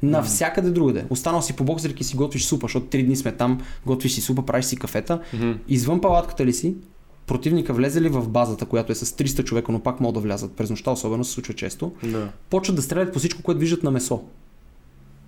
[0.04, 1.06] Навсякъде другаде.
[1.10, 4.46] Останал си по боксерки си готвиш супа, защото три дни сме там, готвиш си супа,
[4.46, 5.20] правиш си кафета.
[5.68, 6.76] Извън палатката ли си,
[7.28, 10.52] противника влезе ли в базата, която е с 300 човека, но пак могат да влязат
[10.52, 12.30] през нощта, особено се случва често, Да.
[12.50, 14.24] почват да стрелят по всичко, което виждат на месо.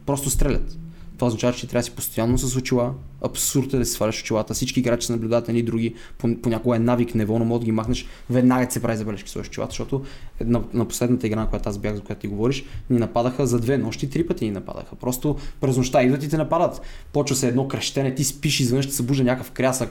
[0.05, 0.77] Просто стрелят.
[1.17, 2.93] Това означава, че трябва да си постоянно с очила.
[3.21, 4.53] Абсурд е да си сваляш очилата.
[4.53, 5.93] Всички играчи се наблюдават едни други.
[6.21, 8.05] Пон- Понякога е навик неволно, мога да ги махнеш.
[8.29, 10.03] Веднага се прави забележки с очилата, защото
[10.45, 13.59] на, на последната игра, на която аз бях, за която ти говориш, ни нападаха за
[13.59, 14.95] две нощи, три пъти ни нападаха.
[14.95, 16.81] Просто през нощта идват и те нападат.
[17.13, 19.89] Почва се едно крещене, ти спиш, изведнъж ще се събужда някакъв крясък,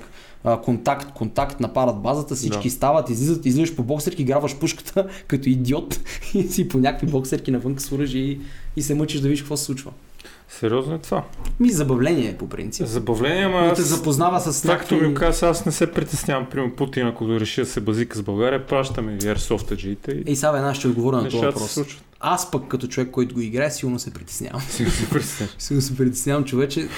[0.64, 2.74] контакт, контакт, нападат базата, всички Да.
[2.74, 6.00] стават, излизат, излизаш по боксерки, грабваш пушката като идиот
[6.34, 8.40] и си по някакви боксерки навън с оръжие и,
[8.76, 9.92] и се мъчиш да видиш какво се случва.
[10.48, 11.24] Сериозно е това.
[11.60, 12.86] Ми забавление е по принцип.
[12.86, 13.88] Забавление, ама Но те аз...
[13.88, 15.20] запознава с Това като ми някакви...
[15.20, 16.46] каза, аз не се притеснявам.
[16.50, 20.56] Примерно Путин, ако реши да се базика с България, пращаме ви Airsoft-аджиите и Ей, сега
[20.56, 21.78] една ще отговоря на този въпрос.
[22.20, 24.60] Аз пък като човек, който го играе, силно се притеснявам.
[24.60, 25.54] Си се притесняваш.
[25.58, 26.88] Силно се притеснявам, човече.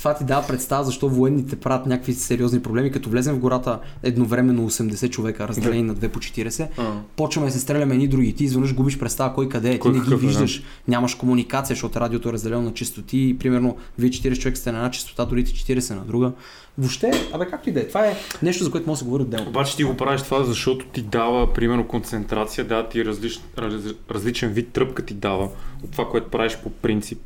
[0.00, 2.90] Това ти дава представа защо военните правят някакви сериозни проблеми.
[2.90, 7.52] Като влезем в гората едновременно 80 човека, разделени на 2 по 40, А, почваме да
[7.52, 8.34] се стреляме едни други.
[8.34, 9.78] Ти изведнъж губиш представа кой къде е.
[9.78, 10.16] Ти не ги е, да.
[10.16, 10.62] виждаш.
[10.88, 13.18] Нямаш комуникация, защото радиото е разделено на частоти.
[13.18, 16.32] И, примерно, вие 40 човека сте на една частота, другите 40 на друга.
[16.78, 17.88] Въобще, абе, както и да е.
[17.88, 19.48] Това е нещо, за което може да се говори отделно.
[19.48, 23.74] Обаче ти го правиш това, защото ти дава, примерно, концентрация, дава ти различ, раз,
[24.10, 25.48] различен вид тръпка ти дава
[25.84, 27.18] от това, което правиш по принцип.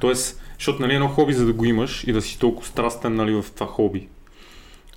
[0.00, 3.32] Тоест, защото нали, едно хоби, за да го имаш и да си толкова страстен нали,
[3.32, 4.08] в това хоби,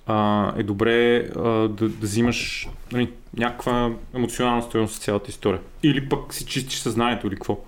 [0.06, 5.60] а, е добре а, да, да взимаш нали, някаква емоционална стоеност с цялата история.
[5.82, 7.58] Или пък си чистиш съзнанието или какво.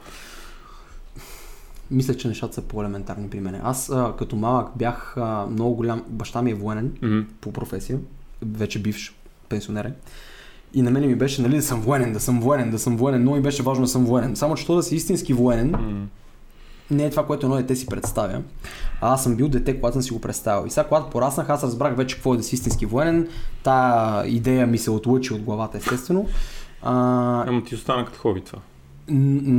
[1.90, 3.60] Мисля, че нещата са по-елементарни при мен.
[3.62, 6.04] Аз а, като малък бях а, много голям.
[6.08, 7.20] Баща ми е военен Мгм.
[7.40, 7.98] по професия,
[8.42, 9.14] вече бивш
[9.48, 9.94] пенсионерен.
[10.74, 13.20] И на мен ми беше, нали, да съм военен, да съм военен, да съм военен.
[13.20, 14.36] Много ми беше важно да съм военен.
[14.36, 16.06] Само, че то да си истински военен, М.
[16.90, 18.42] не е това, което едно дете си представя.
[19.00, 20.66] А аз съм бил дете, когато съм си го представил.
[20.66, 23.28] И сега, когато пораснах, аз разбрах вече какво е да си истински военен.
[23.62, 26.28] Та идея ми се отлъчи от главата, естествено.
[26.82, 26.92] А...
[27.48, 28.58] Ама ти остана като хоби това.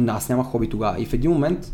[0.08, 1.02] Аз нямах хоби тогава.
[1.02, 1.72] И в един момент,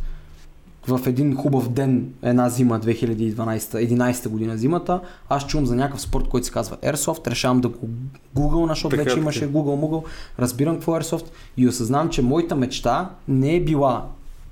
[0.88, 6.46] в един хубав ден, една зима, 2012-11 година зимата, аз чувам за някакъв спорт, който
[6.46, 7.88] се казва Airsoft, решавам да го
[8.36, 9.22] Google, защото така, вече така.
[9.22, 10.04] имаше Google Google,
[10.40, 11.26] разбирам какво е Airsoft
[11.58, 14.06] и осъзнавам, че моята мечта не е била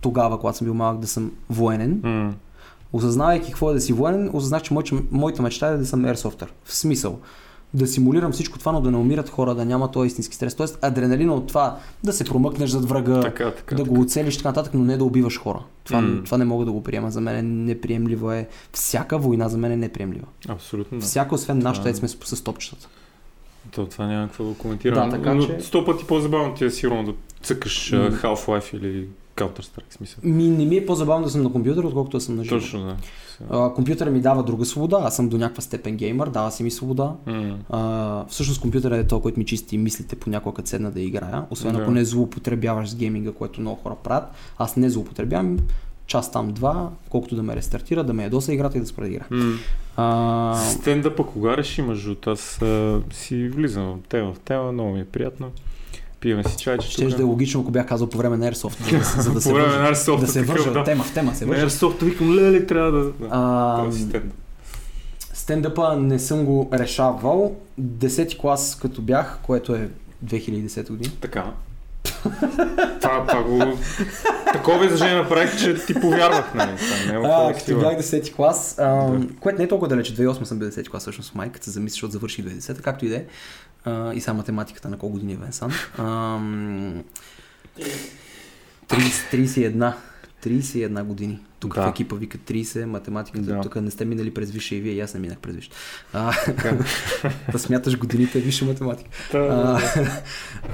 [0.05, 2.01] тогава, когато съм бил малък, да съм военен.
[2.01, 2.31] Mm.
[2.93, 4.73] Осъзнавайки какво е да си военен, осъзнах, че
[5.11, 6.47] моята мечта е да съм Airsofter.
[6.63, 7.19] В смисъл
[7.73, 10.55] да симулирам всичко това, но да не умират хора, да няма този истински стрес.
[10.55, 13.95] Тоест адреналина от това да се промъкнеш зад врага, така, така, да така.
[13.95, 15.59] го оцелиш така нататък, но не да убиваш хора.
[15.83, 16.25] Това, mm.
[16.25, 17.11] това не мога да го приема.
[17.11, 18.47] За мен е неприемливо е.
[18.73, 20.27] Всяка война за мен е неприемлива.
[20.49, 20.99] Абсолютно.
[20.99, 21.05] Да.
[21.05, 21.93] Всяка, освен нашата, е...
[21.93, 22.87] сме с, с топчетата.
[23.71, 25.09] То, това няма какво да коментирам.
[25.09, 25.59] Да, така, но че...
[25.59, 28.21] сто пъти по-забавно ти е сигурно да цъкаш mm.
[28.21, 30.19] Half-Life или Counter-Strike смисъл.
[30.23, 32.55] Ми, не ми е по-забавно да съм на компютър, отколкото да съм на живо.
[32.55, 32.95] Точно, да.
[33.49, 36.71] А, компютъра ми дава друга свобода, аз съм до някаква степен геймър, дава си ми
[36.71, 37.15] свобода.
[37.27, 37.55] Mm.
[37.69, 41.75] А, всъщност компютъра е то, който ми чисти мислите понякога като седна да играя, освен
[41.75, 41.81] yeah.
[41.81, 44.23] ако не злоупотребяваш с гейминга, което много хора правят.
[44.57, 45.57] Аз не злоупотребявам,
[46.07, 49.09] час там два, колкото да ме рестартира, да ме ядоса играта и да спра да
[49.09, 49.25] игра.
[49.31, 49.57] Mm.
[49.97, 50.55] А...
[50.55, 55.05] Стендъпа кога реши, между аз а, си влизам в тема в тема, много ми е
[55.05, 55.51] приятно.
[56.25, 59.03] Пиваме си чай, че Ще да е логично, ако бях казал по време на Airsoft,
[59.15, 60.83] за за да се по време на Airsoft, да се вържа, да.
[60.83, 61.69] тема в тема се вържа.
[61.69, 63.11] Airsoft, викам, леле, трябва да...
[63.29, 63.85] А,
[65.33, 67.55] стендъпа не съм го решавал.
[67.77, 69.89] Десети клас като бях, което е
[70.25, 71.13] 2010 година.
[71.21, 71.45] Така.
[73.01, 73.77] това, това го...
[74.53, 76.71] Такова изражение направих, че ти повярвах, нали?
[76.77, 79.27] Това не е а, като бях 10 клас, а, да.
[79.39, 82.11] което не е толкова далече, 2008 съм бил 10 клас всъщност майка, се замисли, защото
[82.11, 83.23] завърших 2010, както и да е
[83.85, 85.71] а, и сега математиката на колко години е Венсан.
[85.97, 86.39] А,
[88.87, 89.93] 30, 31.
[90.45, 91.39] 31 години.
[91.59, 91.87] Тук да.
[91.87, 93.61] в екипа вика 30, математиката, да.
[93.61, 95.69] тук не сте минали през висше и вие, и аз не минах през висше.
[97.51, 99.09] да смяташ годините висша математика.
[99.33, 99.79] а,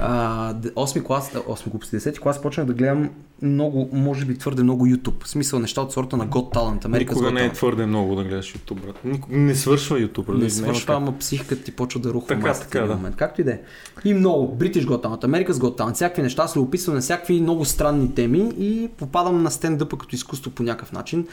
[0.00, 3.10] а, 8 клас, 8 глупости, 10 клас почнах да гледам
[3.42, 5.24] много, може би твърде много YouTube.
[5.24, 6.84] В смисъл неща от сорта на God Talent.
[6.84, 9.04] Америка Никога не е твърде много да гледаш YouTube, брат.
[9.04, 10.38] Никога не свършва YouTube, брат.
[10.38, 12.94] Не свършва, ама психиката ти почва да рухва така, така, да.
[12.94, 13.16] момент.
[13.16, 13.60] Както и да е.
[14.04, 14.56] И много.
[14.58, 18.14] British God Talent, Америка с God Talent, всякакви неща се описвам на всякакви много странни
[18.14, 21.26] теми и попадам на стендъпа като изкуство по някакъв начин.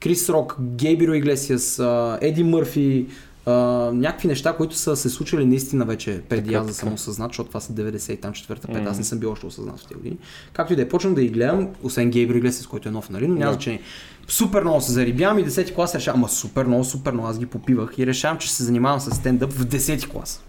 [0.00, 1.82] Крис Рок, Гейбиро Иглесиас,
[2.20, 3.06] Еди Мърфи,
[3.46, 7.48] Uh, някакви неща, които са се случили наистина вече преди аз да съм осъзнат, защото
[7.48, 8.90] това са 90 и там 4 5 mm.
[8.90, 10.18] аз не съм бил още осъзнат в тези години.
[10.52, 13.28] Както и да е, почнах да ги гледам, освен Гейбри Иглесиас, който е нов, нали,
[13.28, 13.54] но няма yeah.
[13.54, 13.80] значение.
[14.28, 17.46] Супер много се зарибявам и 10 клас решавам, ама супер много, супер много, аз ги
[17.46, 20.42] попивах и решавам, че се занимавам с стендъп в 10 клас.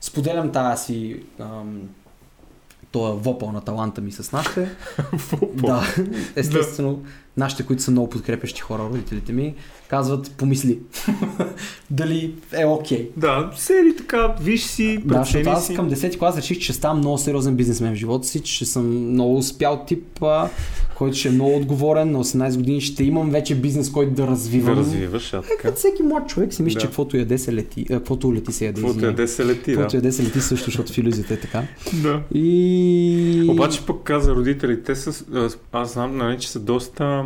[0.00, 1.80] Споделям тази си ам,
[2.94, 4.68] този вопъл на таланта ми с нашите.
[5.54, 5.82] да,
[6.36, 7.02] естествено,
[7.36, 9.54] нашите, които са много подкрепящи хора, родителите ми,
[9.88, 10.78] казват, помисли.
[11.90, 12.98] Дали е окей.
[12.98, 13.08] Okay.
[13.16, 17.18] Да, сери така, виж си, Да, защото аз към 10 клас реших, че ставам много
[17.18, 20.48] сериозен бизнесмен в живота си, че съм много успял тип, а,
[20.94, 24.74] който ще е много отговорен, на 18 години ще имам вече бизнес, който да развивам.
[24.74, 25.68] Да развиваш, а така.
[25.68, 26.80] Е, всеки млад човек си мисли, да.
[26.80, 28.80] че каквото яде се лети, каквото лети се яде.
[28.80, 29.96] Каквото яде се лети, Каквото да.
[29.96, 31.62] яде се лети също, защото в иллюзията е така.
[32.02, 32.22] Да.
[32.34, 33.46] И...
[33.50, 35.24] Обаче пък каза родителите, са,
[35.72, 37.24] аз знам, нали, че са доста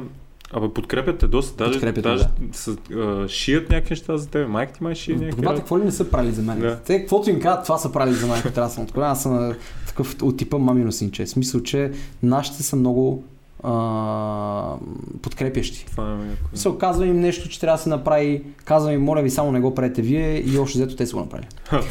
[0.53, 1.65] Абе, подкрепят те доста.
[1.65, 2.31] Даже, подкрепят, даже да.
[2.53, 4.49] с, а, шият някакви неща за теб.
[4.49, 5.43] Майка ти май шие някакви.
[5.43, 6.61] Бабата, какво ли не са правили за мен?
[6.61, 6.79] Да.
[6.87, 9.11] Те, каквото им казват, това са правили за мен, трябва да съм откровен.
[9.11, 9.55] Аз съм
[9.87, 11.25] такъв от типа мамино синче.
[11.25, 11.93] В смисъл, че
[12.23, 13.25] нашите са много
[13.63, 14.75] а,
[15.23, 15.87] подкрепящи.
[15.87, 16.19] Това
[16.55, 18.43] е се оказва им нещо, че трябва да се направи.
[18.65, 21.21] Казвам им, моля ви, само не го правете вие и още взето те са го
[21.21, 21.49] направили.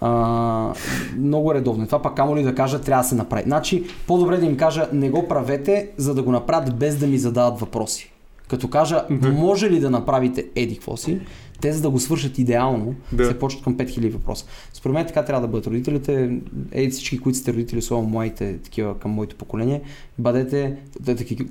[0.00, 0.72] А,
[1.18, 1.86] много редовно.
[1.86, 3.42] Това пак камо ли да кажа, трябва да се направи.
[3.46, 7.18] Значи, по-добре да им кажа, не го правете, за да го направят без да ми
[7.18, 8.12] задават въпроси.
[8.48, 11.20] Като кажа, може ли да направите еди какво си,
[11.60, 13.26] те за да го свършат идеално, да.
[13.26, 14.46] се почват към 5000 въпроса.
[14.72, 16.40] Според мен така трябва да бъдат родителите,
[16.72, 19.82] еди всички, които сте родители, особено моите, такива към моето поколение,
[20.18, 20.76] бъдете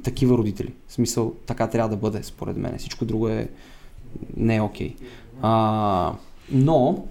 [0.03, 0.73] такива родители.
[0.87, 2.77] В смисъл, така трябва да бъде, според мен.
[2.77, 3.49] Всичко друго е
[4.37, 4.95] не е окей.
[5.43, 6.13] Okay.
[6.51, 7.05] но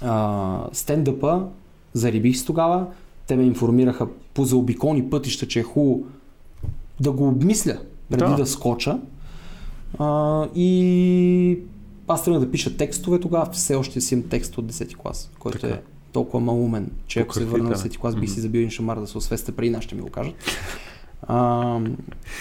[0.00, 1.46] а, стендъпа
[1.92, 2.86] зарибих с тогава.
[3.26, 6.04] Те ме информираха по заобиколни пътища, че е хубаво
[7.00, 7.78] да го обмисля
[8.10, 8.98] преди да, да скоча.
[9.98, 11.58] А, и
[12.08, 15.58] аз тръгнах да пиша текстове тогава, все още си имам текст от 10 клас, който
[15.58, 15.74] така.
[15.74, 15.80] е
[16.12, 19.06] толкова малумен, че ако се върна в 10 клас, бих си забил един шамар да
[19.06, 20.34] се освеста преди нашите ми го кажат.
[21.22, 21.80] А,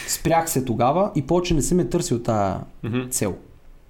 [0.07, 2.59] спрях се тогава и повече не съм ме търсил тази
[3.09, 3.35] цел.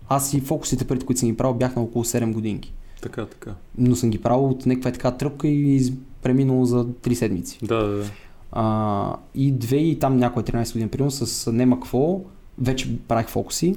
[0.09, 2.73] Аз и фокусите, преди които съм ги правил, бях на около 7 годинки.
[3.01, 3.51] Така, така.
[3.77, 7.59] Но съм ги правил от някаква така тръпка и преминало за 3 седмици.
[7.63, 8.05] Да, да, да.
[8.51, 12.21] А, и две и там някой 13 години, примерно с Нема какво,
[12.57, 13.75] вече правих фокуси.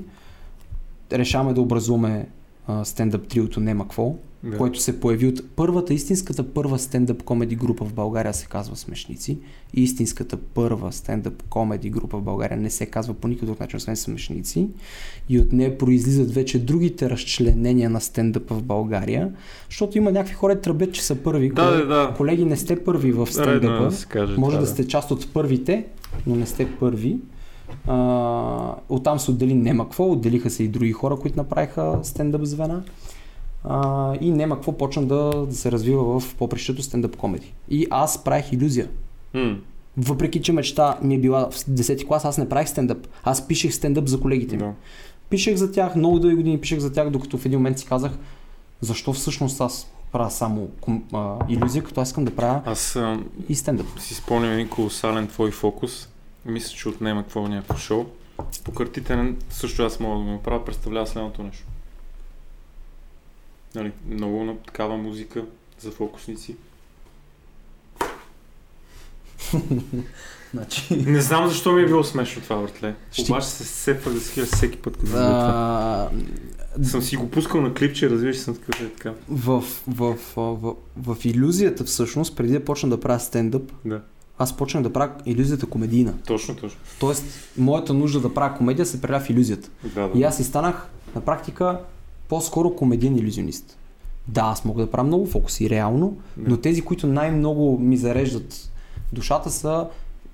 [1.12, 2.28] Решаваме да образуваме
[2.84, 4.56] стендъп триото Нема какво, да.
[4.56, 9.38] който се появи от първата, истинската първа стендъп комеди група в България се казва Смешници.
[9.74, 13.76] И истинската първа стендъп комеди група в България не се казва по никакъв друг начин,
[13.76, 14.68] освен Смешници.
[15.28, 19.32] И от нея произлизат вече другите разчленения на стендъп в България,
[19.70, 21.48] защото има някакви хора, тръбят, че са първи.
[21.48, 22.14] Да, Кое, да.
[22.16, 23.88] Колеги, не сте първи в стендъпа.
[23.88, 25.84] Да каже, Може да, да сте част от първите,
[26.26, 27.18] но не сте първи.
[27.89, 32.82] Uh, оттам се отдели нема какво, отделиха се и други хора, които направиха стендъп звена.
[33.66, 37.55] Uh, и нема какво почна да, да се развива в попрището стендъп комеди.
[37.68, 38.89] И аз правих иллюзия.
[39.34, 39.57] Mm.
[39.97, 43.07] Въпреки, че мечта ми е била в 10 клас, аз не правих стендъп.
[43.24, 44.62] Аз пишех стендъп за колегите ми.
[44.62, 44.72] Да.
[45.30, 48.12] Пишех за тях, много дълги години пишех за тях, докато в един момент си казах,
[48.80, 50.68] защо всъщност аз правя само
[51.12, 53.18] а, иллюзия, като аз искам да правя Аз а,
[53.49, 53.86] и стендъп.
[54.01, 56.09] си спомням един колосален твой фокус.
[56.45, 58.07] Мисля, че отнема какво някакво шоу.
[58.64, 61.64] Покъртителен, също аз мога да го направя, представлява следното нещо.
[63.74, 65.45] Нали, много на такава музика
[65.80, 66.57] за фокусници.
[70.55, 70.97] Значи...
[70.97, 72.95] Не знам защо ми е било смешно това, братле.
[73.12, 76.11] Ще- Обаче се сепвах да хиля всеки път, като видя това.
[76.76, 79.14] А, Съм си го пускал на клипче, разбираш, съм такъв е така.
[79.28, 84.03] в, в, в, в, в иллюзията всъщност, преди да почна да правя стендъп, Да.
[84.39, 86.14] Аз почнах да правя иллюзията комедийна.
[86.26, 86.80] Точно, точно.
[87.01, 87.24] Тоест,
[87.59, 89.70] моята нужда да правя комедия се преля в иллюзията.
[89.95, 90.18] Да, да.
[90.18, 91.80] И аз си станах на практика
[92.28, 93.78] по-скоро комедиен иллюзионист.
[94.28, 96.51] Да, аз мога да правя много фокуси, реално, Да.
[96.51, 98.70] но тези, които най-много ми зареждат
[99.12, 99.86] душата са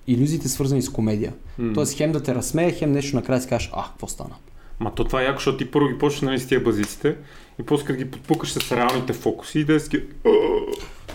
[0.07, 1.33] иллюзиите свързани с комедия.
[1.59, 1.73] М.
[1.75, 4.35] Тоест хем да те разсмея, хем нещо накрая си кажеш, а, какво стана?
[4.81, 7.17] Ма то това е яко, защото ти първо ги почнеш нали, с тия базиците
[7.61, 10.03] и после като ги подпукаш с реалните фокуси и да си ги...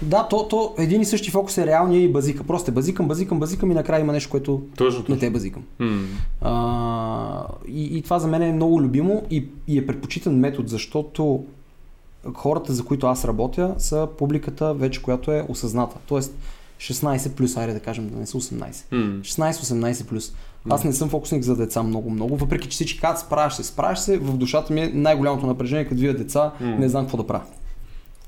[0.01, 2.43] Да, то, то един и същи фокус е реалния и базика.
[2.43, 5.63] Просто е базикам, базикам, базикам и накрая има нещо, което Точно, не те базикам.
[5.79, 5.99] М.
[6.41, 11.43] А, и, и това за мен е много любимо и, и е предпочитан метод, защото
[12.33, 15.95] хората, за които аз работя, са публиката вече, която е осъзната.
[16.07, 16.35] Тоест
[16.79, 18.91] 16 плюс, айде да кажем, да не са 18.
[18.91, 19.21] М.
[19.21, 20.33] 16-18 плюс.
[20.69, 24.17] Аз не съм фокусник за деца много-много, въпреки че всички казват справяш се, справяш се,
[24.17, 27.43] в душата ми е най-голямото напрежение, като видя деца, не знам какво да правя.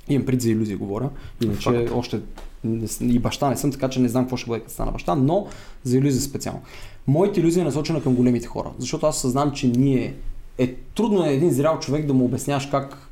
[0.09, 1.09] Имам пред за иллюзия говоря,
[1.43, 1.91] иначе Факт.
[1.93, 2.21] още
[2.63, 5.15] не и баща не съм, така че не знам какво ще бъде като стана баща,
[5.15, 5.47] но
[5.83, 6.61] за иллюзия специално.
[7.07, 10.15] Моята иллюзия е насочена към големите хора, защото аз съзнам, че ние
[10.57, 13.07] е трудно е един зрял човек да му обясняваш как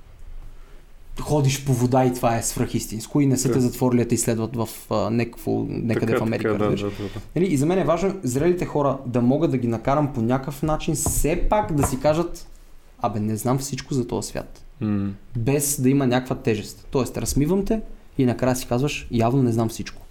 [1.21, 4.55] ходиш по вода и това е свръхистинско и не са те затворили да те изследват
[4.55, 6.51] в а, някакво, някъде в Америка.
[6.51, 6.91] Така, да, да, да.
[7.35, 10.63] Нали, и за мен е важно зрелите хора да могат да ги накарам по някакъв
[10.63, 12.47] начин все пак да си кажат
[13.01, 14.65] Абе, не знам всичко за този свят.
[14.81, 15.09] М.
[15.37, 16.87] Без да има някаква тежест.
[16.91, 17.81] Тоест, размивам те
[18.17, 20.01] и накрая си казваш, явно не знам всичко.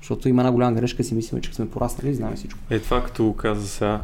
[0.00, 2.60] Защото има една голяма грешка, си мислим, че сме пораснали и знаем всичко.
[2.70, 4.00] Е това като го каза сега.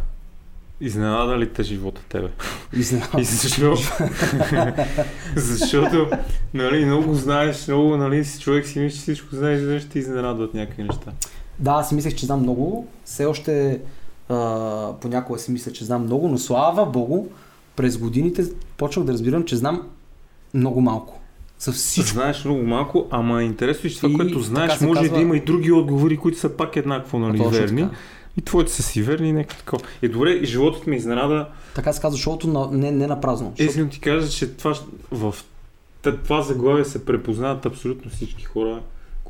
[0.81, 2.29] Изненада ли те живота тебе?
[2.73, 3.09] И знам.
[3.19, 3.77] И защо?
[5.37, 6.11] Защото,
[6.55, 10.55] нали, много знаеш, много, нали, си човек си мисли, че всичко знаеш, изведнъж ти изненадват
[10.55, 11.13] някакви неща.
[11.59, 12.87] Да, аз си мислех, че знам много.
[13.05, 13.81] Все още
[14.29, 17.27] а, понякога си мисля, че знам много, но слава богу,
[17.77, 18.45] през годините
[18.81, 19.83] почвах да разбирам, че знам
[20.55, 21.21] много малко.
[21.59, 22.11] За всичко.
[22.11, 25.37] Знаеш много малко, ама е интересно, че това, И което знаеш, може казва- да има
[25.37, 27.83] и други отговори, които са пак еднакво нали, верни.
[27.83, 27.95] така.
[28.37, 29.83] И твоите са си верни нека такова.
[30.03, 31.49] Е, добре, и животът ми изненада.
[31.75, 33.47] Така се казва шоуто, но не, не на празно.
[33.49, 34.75] Е, Защото- искам ти кажа, че това,
[35.13, 35.35] в
[36.03, 38.81] това заглавие се препознават абсолютно всички хора,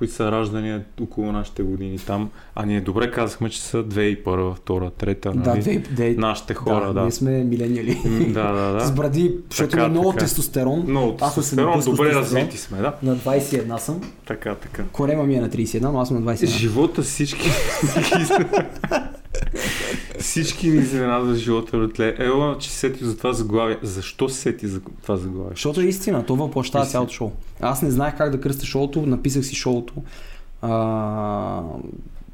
[0.00, 2.30] които са раждани около нашите години там.
[2.54, 5.60] А ние добре казахме, че са 2001, 2, 3, Да, нали?
[5.60, 7.02] две, две, Нашите хора, да.
[7.02, 8.00] Ние сме милениали.
[8.28, 8.92] Да, да, да.
[8.96, 10.84] бради, защото има много тестостерон.
[10.88, 12.94] Много тестостерон, добре развити сме, да.
[13.02, 14.00] На 21 съм.
[14.26, 14.82] Така, така.
[14.92, 16.46] Корема ми е на 31, но аз съм на 21.
[16.46, 17.50] Живота всички...
[20.18, 22.14] всички ни изненадва живота, братле.
[22.18, 23.78] Ела, че сети за това заглавие.
[23.82, 25.50] Защо се сети за това заглавие?
[25.50, 27.30] Защото е истина, то въплащава цялото шоу.
[27.60, 29.94] Аз не знаех как да кръста шоуто, написах си шоуто.
[30.62, 31.62] А,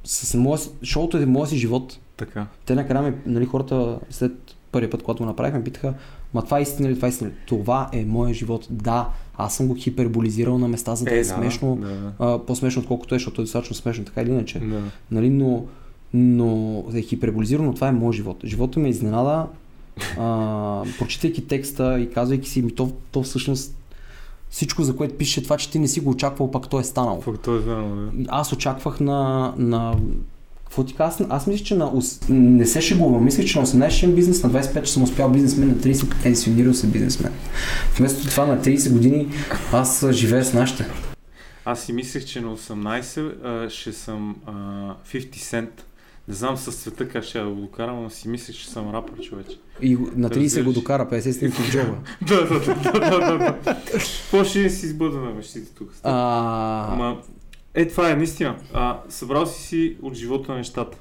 [0.04, 1.98] с моя, шоуто е моя си живот.
[2.16, 2.46] Така.
[2.66, 4.32] Те накрая ме, нали, хората след
[4.72, 5.94] първият път, когато го направих, ме питаха,
[6.34, 7.34] ма това е истина ли, това е истина ли?
[7.46, 8.66] Това е моя живот.
[8.70, 11.76] Да, аз съм го хиперболизирал на места, за да е, смешно.
[11.76, 12.12] Да, да.
[12.18, 14.58] А, по-смешно отколкото е, защото е достатъчно смешно, така или иначе.
[14.58, 14.82] да.
[15.10, 15.64] Нали, но,
[16.14, 18.36] но е хиперболизирано, това е моят живот.
[18.44, 19.46] Живота ме изненада,
[20.18, 23.76] а, прочитайки текста и казвайки си, ми то, то всъщност
[24.50, 27.20] всичко, за което пише това, че ти не си го очаквал, пак то е станало.
[27.20, 28.24] Факт, то е знано, да.
[28.28, 29.96] Аз очаквах на, на
[30.64, 31.28] какво ти казвам?
[31.30, 31.92] Аз, аз мисля, че на...
[32.28, 33.24] Не се шегувам.
[33.24, 36.22] Мисля, че на 18 ще имам бизнес, на 25 че съм успял бизнесмен, на 30
[36.22, 37.32] пенсионирал се бизнесмен.
[37.96, 39.28] Вместо това на 30 години
[39.72, 40.86] аз живея с нашите.
[41.64, 44.52] Аз си мислех, че на 18 а, ще съм а,
[45.12, 45.68] 50 Cent.
[46.28, 49.58] Не знам с света как ще го докарам, но си мислех, че съм рапър, човече.
[49.82, 50.64] И на 30 Разбираш?
[50.64, 51.96] го докара, 50 стинки в джоба.
[52.28, 53.82] да, да, да, да, да, да.
[53.92, 55.92] Какво ще си избъда на мечтите тук?
[56.02, 56.92] А...
[56.92, 57.22] Ама,
[57.74, 58.56] е, това е наистина.
[58.72, 60.98] А, събрал си си от живота на нещата.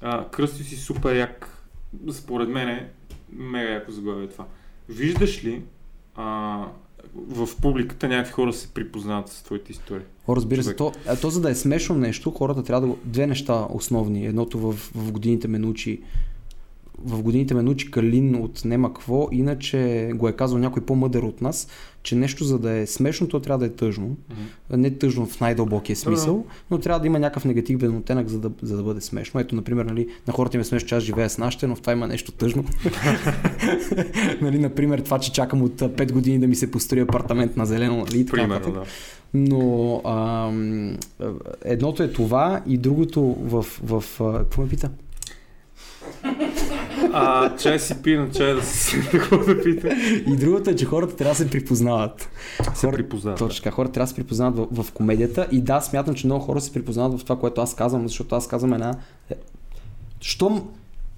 [0.00, 1.58] А, кръсти си супер як.
[2.12, 2.90] Според мен е
[3.32, 4.46] мега яко заглавие това.
[4.88, 5.62] Виждаш ли
[6.14, 6.64] а,
[7.14, 10.04] в публиката някакви хора се припознават с твоите истории?
[10.28, 12.94] О, разбира се, то, то за да е смешно нещо, хората трябва да...
[13.04, 14.26] Две неща основни.
[14.26, 16.02] Едното в, в годините ме научи
[16.98, 21.40] в годините ме научи Калин от нема какво, иначе го е казал някой по-мъдър от
[21.40, 21.68] нас,
[22.02, 24.06] че нещо за да е смешно, то трябва да е тъжно.
[24.06, 24.76] Mm-hmm.
[24.76, 28.76] Не тъжно в най-дълбокия смисъл, но трябва да има някакъв негативен оттенък, за да, за
[28.76, 29.40] да бъде смешно.
[29.40, 31.80] Ето, например, нали, на хората им е смешно, че аз живея с нашите, но в
[31.80, 32.64] това има нещо тъжно.
[34.40, 37.96] нали, например, това, че чакам от 5 години да ми се построи апартамент на зелено.
[37.96, 38.82] Нали, така, Примерно, да.
[39.34, 40.50] Но а,
[41.64, 43.66] едното е това и другото в...
[43.84, 44.90] в, в какво ме пита?
[47.12, 49.88] А, чай си пи на чай да се какво да пита.
[50.26, 52.28] И другото е, че хората трябва да се припознават.
[52.74, 53.38] Се хора, припознават.
[53.38, 55.48] Точно така, хората трябва да се припознават в, в комедията.
[55.52, 58.48] И да, смятам, че много хора се припознават в това, което аз казвам, защото аз
[58.48, 58.94] казвам една...
[59.30, 59.34] Е,
[60.20, 60.68] щом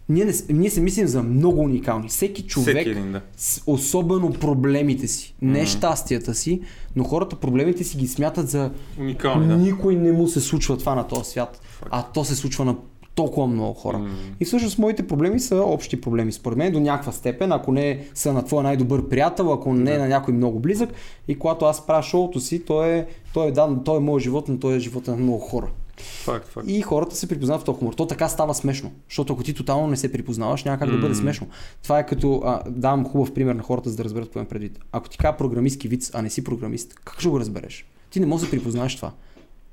[0.09, 2.09] ние, не, ние се мислим за много уникални.
[2.09, 3.21] Всеки човек, Всеки един, да.
[3.37, 5.77] с, особено проблемите си, не mm-hmm.
[5.77, 6.61] щастията си,
[6.97, 9.49] но хората проблемите си ги смятат за уникални.
[9.49, 9.57] Да.
[9.57, 11.91] Никой не му се случва това на този свят, Факт.
[11.93, 12.77] а то се случва на
[13.15, 13.97] толкова много хора.
[13.97, 14.11] Mm.
[14.41, 18.33] И всъщност моите проблеми са общи проблеми, според мен, до някаква степен, ако не са
[18.33, 20.91] на твоя най-добър приятел, ако не е на някой много близък.
[21.29, 24.49] И когато аз правя шоуто си, то е, то е, да, то е моят живот,
[24.49, 25.69] но то е живота на много хора.
[25.97, 26.67] Факт, факт.
[26.71, 27.93] И хората се припознават в този хумор.
[27.93, 28.93] То така става смешно.
[29.09, 30.93] Защото ако ти тотално не се припознаваш, няма как mm.
[30.93, 31.47] да бъде смешно.
[31.83, 34.79] Това е като, а, давам хубав пример на хората, за да разберат какво имам предвид.
[34.93, 37.87] Ако ти кажа програмистки вид, а не си програмист, как ще го разбереш?
[38.11, 39.13] Ти не можеш да припознаеш това.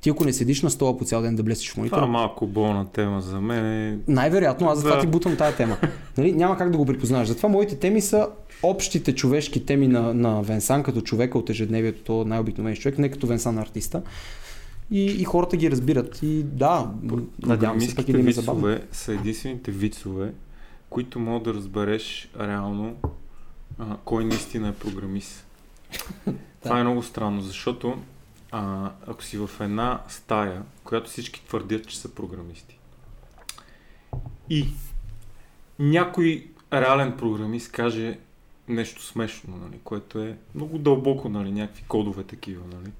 [0.01, 1.95] Ти ако не седиш на стола по цял ден да блестиш в монитор.
[1.95, 4.01] Това е малко болна тема за мен.
[4.07, 5.01] Най-вероятно, аз затова да.
[5.01, 5.77] ти бутам тази тема.
[6.17, 6.31] Нали?
[6.31, 7.27] Няма как да го припознаеш.
[7.27, 8.27] Затова моите теми са
[8.63, 13.27] общите човешки теми на, на Венсан, като човека от ежедневието, то най-обикновен човек, не като
[13.27, 14.01] Венсан артиста.
[14.91, 16.19] И, и хората ги разбират.
[16.23, 16.91] И да,
[17.45, 18.77] надявам се, пък и да ми забавно.
[18.91, 20.31] са единствените вицове,
[20.89, 22.95] които могат да разбереш реално
[23.79, 25.45] а, кой наистина е програмист.
[26.63, 27.97] Това е много странно, защото
[28.51, 32.79] а, ако си в една стая, която всички твърдят, че са програмисти,
[34.49, 34.67] и
[35.79, 38.19] някой реален програмист каже
[38.67, 42.91] нещо смешно, нали, което е много дълбоко, нали, някакви кодове такива, нали,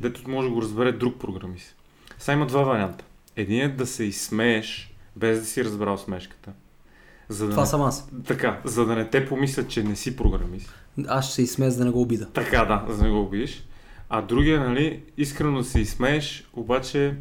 [0.00, 1.76] дето може да го разбере друг програмист.
[2.18, 3.04] Сега има два варианта.
[3.36, 6.52] Един е да се изсмееш, без да си разбрал смешката.
[7.28, 7.68] За да Това не...
[7.68, 8.08] съм аз.
[8.26, 10.74] Така, за да не те помислят, че не си програмист.
[11.08, 12.30] Аз ще се изсмея, за да не го обида.
[12.30, 13.64] Така, да, за да не го обидиш.
[14.14, 17.16] А другия, нали, искрено се изсмееш, обаче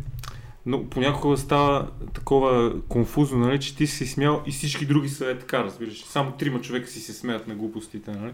[0.65, 5.39] но понякога става такова конфузно, нали, че ти си смял и всички други са е
[5.39, 6.03] така, разбираш.
[6.03, 8.31] Само трима човека си се смеят на глупостите, нали?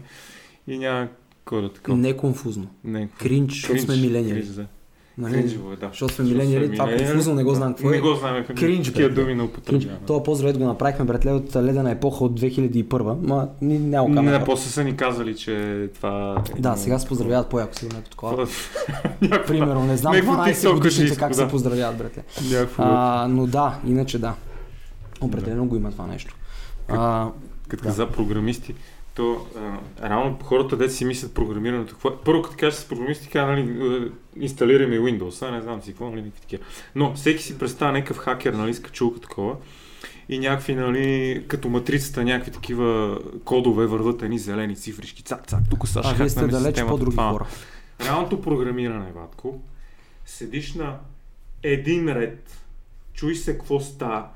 [0.66, 1.08] И няма
[1.44, 1.98] кой да такова.
[1.98, 2.70] Не конфузно.
[2.84, 3.08] Не.
[3.18, 4.42] Кринч, защото сме милениали.
[4.42, 4.66] да.
[5.18, 5.32] Нали?
[5.32, 5.88] Кринжево е, да.
[5.88, 7.92] Защото сме милениали, това е конфузно, не го знам какво е.
[7.92, 10.00] Не го знам, кринж, такива думи на употребяваме.
[10.06, 14.38] Това поздрав го направихме, братле, от ледена епоха от 2001, ма ни, няма камера.
[14.38, 16.42] Не, после са ни казали, че това...
[16.56, 18.46] Е да, сега се поздравяват по-яко сигурно като такова.
[19.46, 22.22] Примерно, не знам 12 годишните как се поздравяват, братле.
[23.28, 24.34] Но да, иначе да.
[25.20, 26.34] Определено го има това нещо.
[27.68, 28.74] Като каза програмисти,
[29.18, 29.46] то
[30.00, 31.92] а, реално хората, де си мислят програмирането.
[31.92, 32.16] Какво...
[32.16, 36.20] Първо, като кажеш с програмисти, казва, нали, инсталираме Windows, а не знам си какво, нали,
[36.20, 36.64] някакви такива.
[36.94, 39.56] Но всеки си представя някакъв хакер, нали, с качулка такова
[40.28, 45.88] и някакви, нали, като матрицата, някакви такива кодове върват едни зелени цифрички, цак, цак, тук
[45.88, 47.46] са А вие сте далеч по-други хора.
[48.04, 49.60] Реалното програмиране, Ватко,
[50.26, 50.98] седиш на
[51.62, 52.64] един ред,
[53.14, 54.28] чуй се какво става,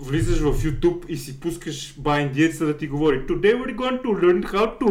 [0.00, 4.42] влизаш в YouTube и си пускаш байндиеца да ти говори Today we're going to learn
[4.42, 4.90] how to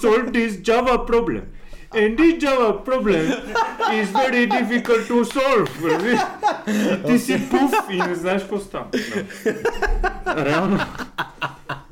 [0.00, 1.42] solve this Java problem.
[1.94, 3.24] And this Java problem
[3.98, 5.68] is very difficult to solve.
[6.68, 8.86] И ти си пуф и не знаеш какво става.
[10.26, 10.78] Реално.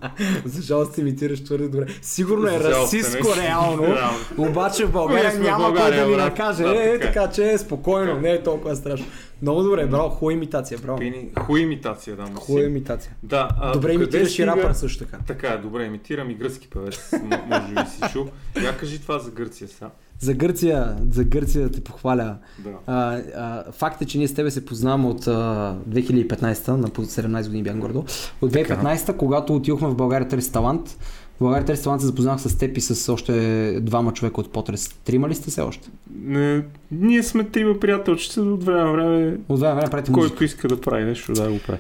[0.45, 1.87] За жалост имитираш твърде добре.
[2.03, 3.97] Сигурно е расистско реално,
[4.39, 6.65] обаче в България няма кой да ми накаже.
[6.65, 9.07] Е, е, така че е спокойно, не е толкова страшно.
[9.43, 10.99] Много добре, браво, хубава имитация, браво.
[11.39, 12.25] Хубава имитация, да.
[12.35, 13.13] Хубава имитация.
[13.23, 15.19] Да, а, добре имитираш и рапър също така.
[15.27, 17.13] Така, е, добре, имитирам и гръцки певец,
[17.47, 18.27] може би си чу.
[18.65, 19.91] Я кажи това за Гърция сега.
[20.21, 22.37] За Гърция, за Гърция да те похваля.
[22.59, 22.71] Да.
[22.87, 27.47] А, а, факт е, че ние с тебе се познаваме от а, 2015, на 17
[27.47, 28.05] години бях гордо.
[28.41, 29.19] От 2015, така.
[29.19, 30.97] когато отидохме в България търси талант,
[31.41, 34.89] България Търси талант се запознах с теб и с още двама човека от Потрес.
[34.89, 35.91] Трима ли сте се още?
[36.25, 39.39] Не, ние сме трима приятелчета от време на време.
[39.49, 40.45] От време на време правите Който музика.
[40.45, 41.79] иска да прави нещо, да го прави.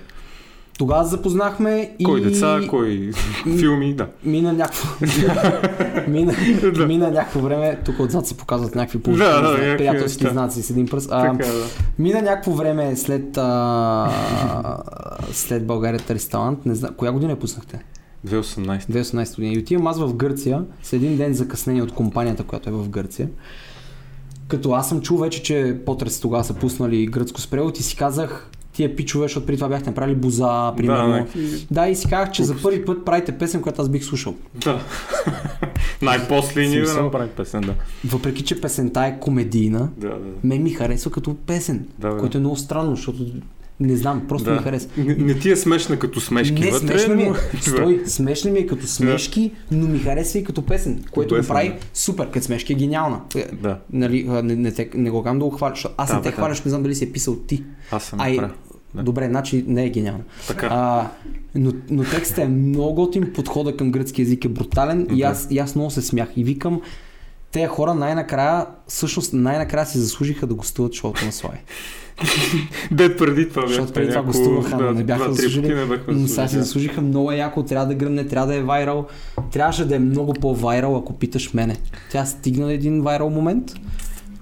[0.80, 2.04] Тогава се запознахме и...
[2.04, 3.10] Кой деца, кой
[3.58, 4.08] филми, да.
[4.24, 4.88] Мина някакво...
[6.08, 6.34] мина,
[6.74, 6.86] Да.
[6.86, 10.32] мина някакво време, тук отзад се показват някакви Да, положителни да, някакви приятелски неща.
[10.32, 11.08] знаци с един пръст.
[11.12, 11.64] А, Така, да.
[11.98, 14.10] Мина някакво време след, а,
[15.32, 16.66] след България търси талант.
[16.66, 17.84] Не знам, коя година я пуснахте?
[18.28, 18.80] 2018.
[18.82, 19.54] 2018 година.
[19.54, 23.28] И отивам аз в Гърция с един ден закъснение от компанията, която е в Гърция.
[24.48, 27.96] Като аз съм чул вече, че Потрес тогава са пуснали гръцко с превод и си
[27.96, 31.26] казах, тия пичове, защото преди това бяхте направили боза, примерно.
[31.34, 31.40] Да,
[31.70, 32.64] Да, и си казах, че за Глупости.
[32.64, 34.34] първи път правите песен, която аз бих слушал.
[34.54, 34.80] да.
[36.02, 37.04] Най-после и ние да Смисъл?
[37.04, 37.74] направим песен, да.
[38.06, 40.16] Въпреки, че песента е комедийна, Да, да.
[40.44, 42.18] мен ми харесва като песен, Да, бе.
[42.18, 43.24] което е много странно, защото
[43.80, 44.56] не знам, просто да.
[44.56, 44.90] ми харесва.
[44.96, 47.28] Не, не ти е смешна като смешки не, вътре, смешна ми е.
[47.28, 47.34] но...
[47.60, 51.68] Стой, смешна ми е като смешки, но ми харесва и като песен, което го прави
[51.68, 51.76] да.
[51.94, 53.20] супер, като смешки е гениална.
[53.36, 55.86] Е, Да, Нали, не, не, те, не го кам да го хваляш.
[55.96, 56.36] Аз Да, не те да.
[56.36, 57.64] хваляш, не знам дали си е писал ти.
[57.90, 58.36] аз съм Ай.
[58.94, 59.02] Да.
[59.02, 60.24] Добре, значи не е гениална.
[60.48, 60.68] Така.
[60.70, 61.10] А,
[61.54, 65.26] но, но текстът е много готин, подхода към гръцки език е брутален и Да.
[65.26, 66.28] аз, и аз много се смях.
[66.36, 66.80] И викам,
[67.52, 71.58] те хора най-накрая, всъщност най-накрая си заслужиха да гостуват шоуто на Слави.
[72.90, 75.88] Дед преди това Защото преди това гостуваха, но не бяха заслужили.
[76.08, 79.06] Но сега си заслужиха много яко, трябва да гръмне, трябва да е вайрал.
[79.52, 81.76] Трябваше да е много по-вайрал, ако питаш мене.
[82.10, 83.72] Тя стигна един вайрал момент,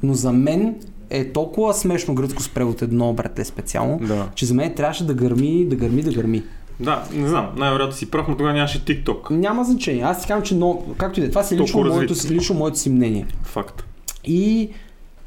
[0.02, 0.74] но за мен
[1.10, 4.28] е толкова смешно гръцко с превод едно, братле, специално, Да.
[4.34, 6.42] че за мен трябваше да гърми, да гърми, да гърми.
[6.80, 9.30] Да, не знам, най-вероятно си прав, но тогава нямаше TikTok.
[9.30, 10.02] Няма значение.
[10.02, 12.54] Аз ти казвам, че но, както и да е, това си лично Толкова моето, лично
[12.54, 13.26] моето си мнение.
[13.42, 13.84] Факт.
[14.24, 14.70] И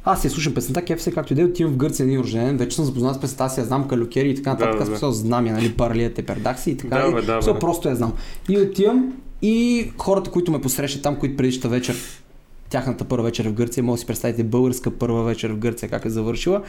[0.06, 2.20] аз си я слушам песента, кеф се както и да е, отивам в Гърция един
[2.20, 4.99] рожден, вече съм запознат с песента, аз я знам калюкери и така нататък, Да, аз
[4.99, 5.12] да.
[5.12, 6.97] знам я, нали, парлията, пердакси и така.
[6.97, 8.14] Да, и, бе, да, бе, просто я знам.
[8.49, 11.95] И отивам и хората, които ме посрещат там, които предишната вечер,
[12.72, 16.05] тяхната първа вечер в Гърция, може да си представите българска първа вечер в Гърция как
[16.05, 16.63] е завършила.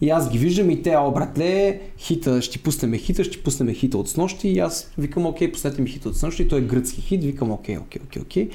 [0.00, 3.98] И аз ги виждам и те, о, братле, хита, ще пуснем хита, ще пуснем хита
[3.98, 4.48] от снощи.
[4.48, 6.48] И аз викам, окей, пуснете ми хита от снощи.
[6.48, 8.48] Той е гръцки хит, викам, окей, окей, окей, окей.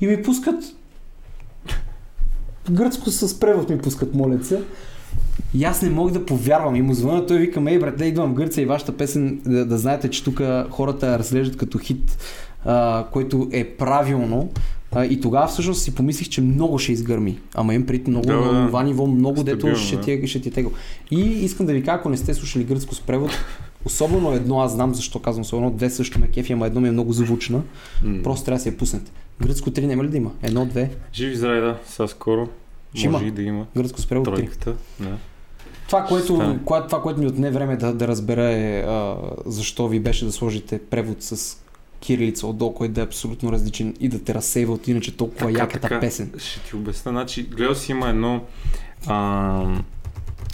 [0.00, 0.64] И ми пускат
[2.70, 4.62] гръцко с превод ми пускат, моля се.
[5.54, 6.76] И аз не мога да повярвам.
[6.76, 9.78] И му звъна, той вика, ей, братле, идвам в Гърция и вашата песен, да, да
[9.78, 10.40] знаете, че тук
[10.70, 12.18] хората разглеждат като хит,
[12.64, 14.50] а, което е правилно.
[14.92, 17.38] А, и тогава всъщност си помислих, че много ще изгърми.
[17.54, 20.02] Ама им пред много Да, на това ниво, много Стабилно, дето ще да.
[20.02, 20.72] ти, ще ти тегло.
[21.10, 23.30] И искам да ви кажа, ако не сте слушали гръцко с превод,
[23.84, 26.92] особено едно, аз знам защо казвам особено, две също ме кефи, ама едно ми е
[26.92, 27.62] много звучна.
[28.04, 28.22] М.
[28.22, 29.10] Просто трябва да си я пуснете.
[29.42, 30.30] Гръцко 3 няма ли да има?
[30.42, 30.90] Едно, две.
[31.14, 32.48] Живи здраве, да, сега скоро.
[32.94, 33.28] Ще Може има.
[33.28, 33.66] и да има.
[33.76, 34.36] Гръцко с превод 3.
[34.36, 35.16] Тройката, да.
[35.86, 39.16] Това което, кое, това, което ми отне време да, да разбера е а,
[39.46, 41.56] защо ви беше да сложите превод с
[42.00, 45.58] кирилица отдолу, който да е абсолютно различен и да те разсейва от иначе толкова Така,
[45.58, 46.00] яката така.
[46.00, 46.30] песен.
[46.38, 47.10] Ще ти обясня.
[47.12, 48.44] Значи, гледал си има едно...
[49.06, 49.64] А,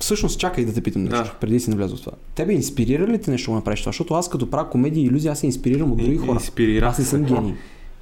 [0.00, 1.34] Всъщност, чакай да те питам нещо, Да.
[1.40, 2.12] преди си навляза в това.
[2.34, 3.88] Тебе инспирира ли те нещо да направиш това?
[3.90, 6.32] Защото аз като правя комедия и иллюзия, аз се инспирирам от други хора.
[6.32, 7.10] инспирирах Аз не се.
[7.10, 7.54] съм гений.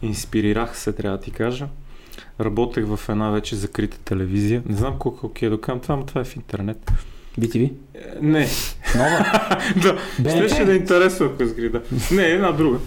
[0.02, 1.68] Инспирирах се, трябва да ти кажа.
[2.40, 4.62] Работех в една вече закрита телевизия.
[4.66, 6.92] Не знам колко е кажам това, но това е в интернет.
[7.40, 7.72] BTV?
[7.94, 8.46] Е, Не.
[8.96, 9.40] Нова?
[9.82, 10.50] да, БНТ?
[10.50, 11.82] ще да е интересно, ако изгри, да.
[12.12, 12.78] Не, една друга.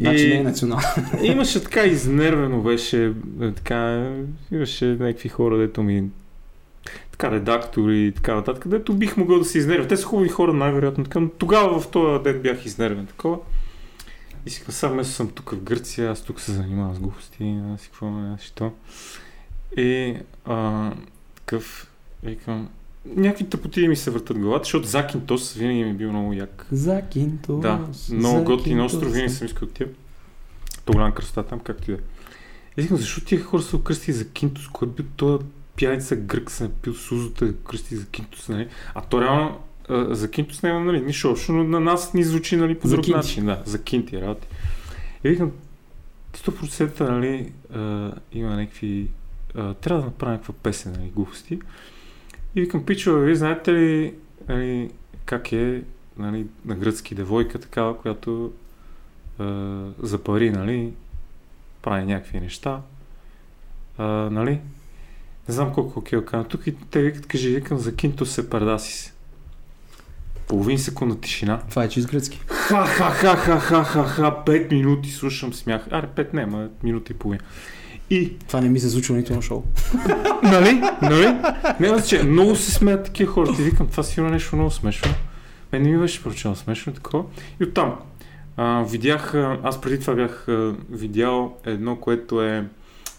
[0.00, 0.78] Значи не е национал.
[1.22, 4.10] имаше така изнервено беше, е, така,
[4.52, 6.04] имаше някакви хора, дето ми
[7.10, 9.88] така редактори и така нататък, дето бих могъл да се изнервя.
[9.88, 11.04] Те са хубави хора, най-вероятно.
[11.04, 13.38] Така, но тогава в този ден бях изнервен такова.
[14.46, 17.80] И си сега вместо съм тук в Гърция, аз тук се занимавам с глупости, аз
[17.80, 18.72] си какво си то.
[19.76, 20.92] И а,
[21.34, 21.90] такъв,
[22.22, 22.68] викам,
[23.16, 26.66] някакви тъпоти ми се въртат главата, защото Закинтос винаги ми е бил много як.
[26.72, 27.60] Закинтос.
[27.60, 29.88] Да, много готин остров, винаги съм искал тия.
[30.84, 32.04] То голям кръста там, както и да е.
[32.76, 35.44] И викам, защо тия хора са окръсти за Кинтос, кой е бил този
[35.76, 38.68] пияница грък, се напил сузата, кръсти за Кинтос, нали?
[38.94, 42.56] А то реално а, за Кинтос няма, нали, нищо общо, но на нас ни звучи,
[42.56, 43.16] нали, по друг кинти.
[43.16, 44.48] начин, да, за Кинти работи.
[45.24, 45.52] И викам,
[46.36, 49.08] 100% нали, а, има някакви,
[49.54, 51.58] а, трябва да направя някаква песен, нали, глупости.
[52.56, 54.14] И викам, пичо, вие знаете ли,
[54.48, 54.90] нали,
[55.24, 55.82] как е
[56.18, 58.52] нали, на гръцки девойка такава, която
[59.38, 59.44] а,
[59.98, 60.92] за пари, нали,
[61.82, 62.80] прави някакви неща.
[63.98, 64.60] А, нали?
[65.48, 69.12] Не знам колко окей okay, тук и те викат, кажи, викам за кинто се пардасис.
[70.48, 71.62] Половин секунда тишина.
[71.70, 72.40] Това е чист гръцки.
[72.46, 75.88] Ха, ха, ха, ха, ха, ха, ха, пет минути слушам смях.
[75.90, 77.44] Аре, пет не, ма минута и половина.
[78.10, 79.62] И, Това не ми се случва нито на шоу.
[80.42, 81.36] нали, нали,
[81.80, 83.52] няма че много се смеят такива хора.
[83.56, 85.12] Ти викам, това сигурно е нещо много смешно.
[85.72, 87.24] Мен не ми беше прочено смешно такова.
[87.60, 87.94] И оттам,
[88.56, 92.64] А, видях, аз преди това бях а, видял едно, което е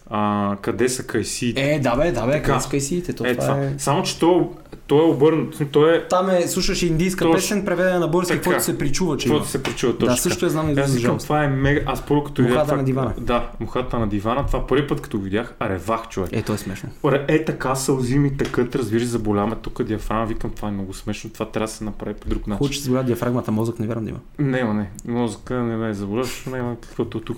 [0.09, 1.73] а, къде са кайсиите.
[1.73, 3.13] Е, да бе, да бе, къде са кайсиите.
[3.13, 3.73] То е, това е...
[3.77, 4.51] Само, че то,
[4.87, 5.61] то е обърнат.
[5.71, 6.07] То е...
[6.07, 7.35] Там е, слушаш индийска Тош...
[7.35, 10.07] песен, преведена на български, какво се причува, че Каквото се причува, точно.
[10.07, 11.81] Да, също е знам и аз викам, това е мега...
[11.85, 12.57] Аз първо като видях...
[12.57, 13.13] Мухата на дивана.
[13.19, 14.45] Да, мухата на дивана.
[14.45, 16.29] Това първи път като видях, ревах човек.
[16.33, 16.89] Е, то е смешно.
[17.27, 21.45] Е така сълзи ми тъкът, разбираш, заболяме тук диафрагма, викам, това е много смешно, това
[21.45, 22.57] трябва да се направи по друг начин.
[22.57, 24.19] Хубаво, че заболя диафрагмата, мозък не вярвам да има.
[24.39, 27.37] Не, не, мозъка не ме заболяш, няма каквото тук.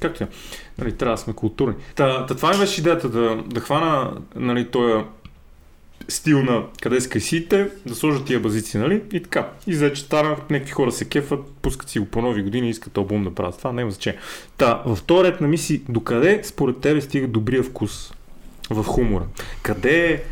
[0.00, 0.28] Както е.
[0.78, 1.74] Нали, трябва да сме културни.
[1.94, 5.04] Та, та това ми беше идеята да, да хвана нали, този
[6.08, 9.02] стил на къде са кайсите, да сложат тия базици, нали?
[9.12, 9.48] И така.
[9.66, 12.70] И за че стана, някакви хора се кефат, пускат си го по нови години и
[12.70, 13.58] искат албум да правят.
[13.58, 14.18] Това няма значение.
[14.56, 18.12] Та, във втори ред на мисли, докъде според тебе стига добрия вкус
[18.70, 19.24] в хумора?
[19.62, 20.22] Къде е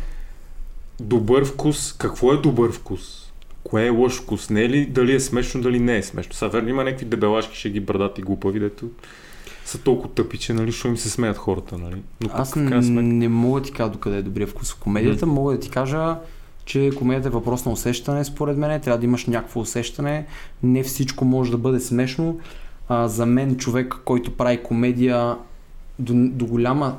[0.99, 1.93] добър вкус?
[1.93, 3.31] Какво е добър вкус?
[3.63, 4.49] Кое е лош вкус?
[4.49, 6.33] Не е ли дали е смешно, дали не е смешно?
[6.33, 8.89] Са верно има някакви дебелашки, ще ги брадат и глупави, дето
[9.67, 11.77] са толкова тъпи, че нали, им се смеят хората.
[11.77, 12.01] Нали?
[12.21, 13.05] Но Аз пък, не, смет...
[13.05, 15.29] не мога да ти кажа докъде е добрия вкус в комедията, mm.
[15.29, 16.15] мога да ти кажа,
[16.65, 18.81] че комедията е въпрос на усещане, според мен.
[18.81, 20.25] Трябва да имаш някакво усещане.
[20.63, 22.39] Не всичко може да бъде смешно.
[22.89, 25.37] А, за мен човек, който прави комедия
[25.99, 26.97] до, до голяма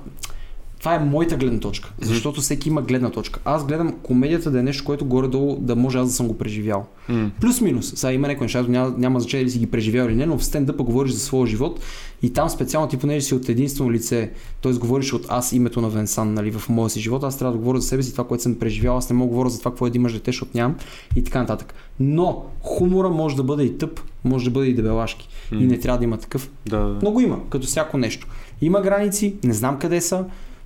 [0.88, 3.40] това е моята гледна точка, защото всеки има гледна точка.
[3.44, 6.86] Аз гледам комедията да е нещо, което горе-долу да може аз да съм го преживял.
[7.10, 7.30] Mm.
[7.40, 7.92] Плюс-минус.
[7.96, 10.44] Сега има някои неща, няма, няма значение дали си ги преживял или не, но в
[10.44, 11.80] стендъпа говориш за своя живот
[12.22, 14.30] и там специално ти понеже си от единствено лице,
[14.62, 14.72] т.е.
[14.72, 17.80] говориш от аз името на Венсан нали, в моя си живот, аз трябва да говоря
[17.80, 19.86] за себе си това, което съм преживял, аз не мога да говоря за това, какво
[19.86, 20.76] е да имаш дете, защото нямам
[21.16, 21.74] и така нататък.
[22.00, 25.28] Но хумора може да бъде и тъп, може да бъде и дебелашки.
[25.52, 25.62] Mm.
[25.62, 26.50] И не трябва да има такъв.
[26.66, 26.98] Да, да.
[27.02, 28.26] Много има, като всяко нещо.
[28.60, 30.24] Има граници, не знам къде са,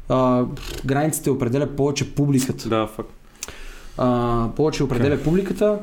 [0.08, 0.44] а,
[0.84, 2.68] границите определя повече публиката.
[2.68, 3.10] Да, факт.
[3.98, 5.24] А, повече определя okay.
[5.24, 5.78] публиката,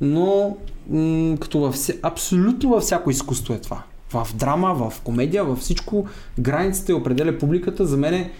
[0.00, 0.56] но
[0.90, 3.82] м- като във абсолютно във всяко изкуство е това.
[4.12, 6.06] В драма, в комедия, във всичко
[6.38, 7.86] границите определя публиката.
[7.86, 8.30] За мен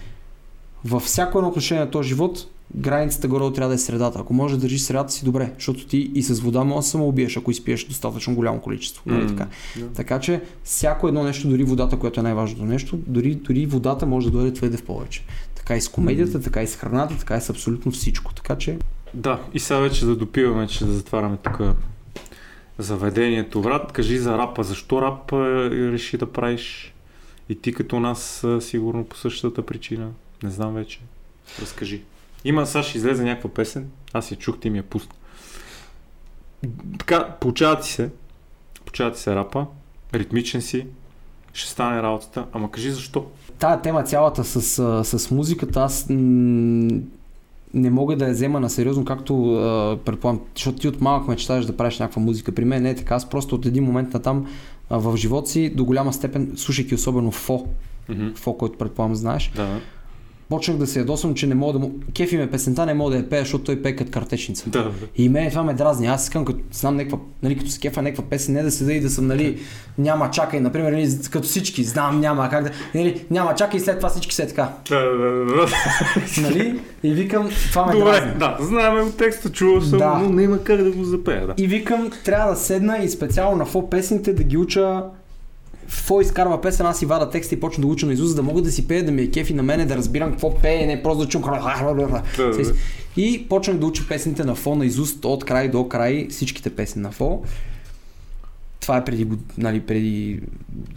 [0.85, 4.19] във всяко едно отношение на този живот границата горе трябва да е средата.
[4.19, 7.37] Ако можеш да държиш средата си, добре, защото ти и с вода може да самоубиеш,
[7.37, 9.03] ако изпиеш достатъчно голямо количество.
[9.09, 9.47] Mm, така.
[9.77, 9.95] Yeah.
[9.95, 14.31] така че всяко едно нещо, дори водата, което е най-важното нещо, дори, дори водата може
[14.31, 15.23] да дойде твърде в повече.
[15.55, 16.43] Така и с комедията, mm.
[16.43, 18.33] така и с храната, така и с абсолютно всичко.
[18.33, 18.77] Така че.
[19.13, 21.59] Да, и сега вече да допиваме, че да затваряме тук
[22.79, 23.61] заведението.
[23.61, 24.63] Врат, кажи за рапа.
[24.63, 25.33] Защо рап
[25.71, 26.93] реши да правиш
[27.49, 30.09] и ти като нас сигурно по същата причина?
[30.43, 30.99] Не знам вече.
[31.61, 32.01] Разкажи.
[32.45, 35.13] Има, ще излезе някаква песен, аз я чух, ти ми я пусна.
[36.99, 38.09] Така, получава ти се,
[38.85, 39.65] получава ти се рапа,
[40.13, 40.87] ритмичен си,
[41.53, 43.25] ще стане работата, ама кажи защо?
[43.59, 44.61] Тая тема цялата с,
[45.03, 46.15] с музиката, аз м-
[47.73, 51.65] не мога да я взема на сериозно, както а, предполагам, защото ти от малък мечташ
[51.65, 52.51] да правиш някаква музика.
[52.51, 54.47] При мен не е така, аз просто от един момент на там
[54.89, 57.67] в живота си до голяма степен, слушайки особено Фо,
[58.09, 58.37] mm-hmm.
[58.37, 59.81] Фо, който предполагам знаеш, да
[60.49, 61.91] почнах да се ядосвам, че не мога да му...
[62.13, 64.69] Кефи ме песента, не мога да я пея, защото той пее като картечница.
[64.69, 64.91] Да.
[65.15, 66.07] И мен това ме дразни.
[66.07, 68.99] Аз искам, като знам някаква, нали, като се кефа някаква песен, не да седа и
[68.99, 69.59] да съм, нали,
[69.97, 73.97] няма чакай, например, нали, като всички, знам, няма как да, нали, няма чакай и след
[73.97, 74.69] това всички се така.
[76.41, 76.79] Нали?
[77.03, 78.39] И викам, това ме Добре, дразни.
[78.39, 80.13] да, знаем от текста, чувал съм, да.
[80.13, 81.47] но няма как да го запея.
[81.47, 81.53] Да.
[81.57, 85.03] И викам, трябва да седна и специално на фо песните да ги уча
[85.89, 88.43] какво изкарва песен, аз си вада текста и почна да уча на Изус, за да
[88.43, 91.03] мога да си пея, да ми е кефи на мене, да разбирам какво пее, не
[91.03, 91.43] просто да чум.
[93.17, 97.01] И почнах да уча песните на Фо на Изус от край до край, всичките песни
[97.01, 97.41] на Фо.
[98.79, 99.27] Това е преди,
[99.57, 100.41] нали, преди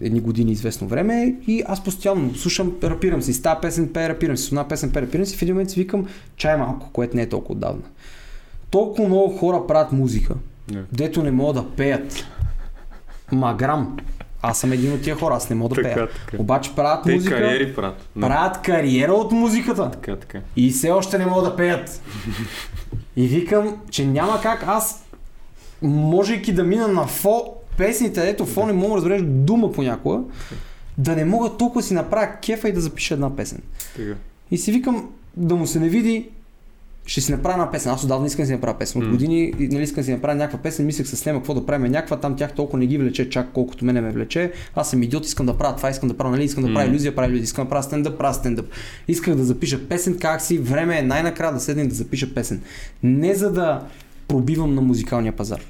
[0.00, 4.36] едни години известно време и аз постоянно слушам, рапирам си, с тази песен пея, рапирам
[4.36, 7.16] си, с една песен пея, рапирам си, в един момент си викам чай малко, което
[7.16, 7.82] не е толкова отдавна.
[8.70, 10.34] Толкова много хора правят музика,
[10.70, 10.84] yeah.
[10.92, 12.24] дето не могат да пеят.
[13.32, 13.96] Маграм.
[14.42, 16.08] Аз съм един от тия хора, аз не мога да така, пея.
[16.08, 16.36] Така.
[16.42, 17.34] Обаче правят Те музика.
[17.34, 18.08] кариери правят.
[18.20, 19.90] Правят кариера от музиката.
[19.90, 20.40] Така, така.
[20.56, 22.02] И все още не могат да пеят.
[23.16, 25.04] И викам, че няма как аз,
[25.82, 27.42] можейки да мина на фо,
[27.76, 30.20] песните, ето фо не мога да разбереш дума понякога,
[30.98, 33.62] да не мога толкова си направя кефа и да запиша една песен.
[33.96, 34.14] Така.
[34.50, 36.28] И си викам да му се не види
[37.08, 37.92] ще си направя една песен.
[37.92, 39.02] Аз отдавна искам да си направя песен.
[39.02, 41.92] От години нали, искам да си направя някаква песен, мислех с Нема какво да правим
[41.92, 44.52] някаква, там тях толкова не ги влече чак колкото мене ме влече.
[44.74, 47.14] Аз съм идиот, искам да правя това, искам да правя, нали, искам да правя иллюзия,
[47.14, 48.66] правя иллюзия, искам да правя стендъп, правя стендъп.
[49.08, 52.62] Исках да запиша песен, как си, време е най-накрая да седна и да запиша песен.
[53.02, 53.82] Не за да
[54.28, 55.60] пробивам на музикалния пазар.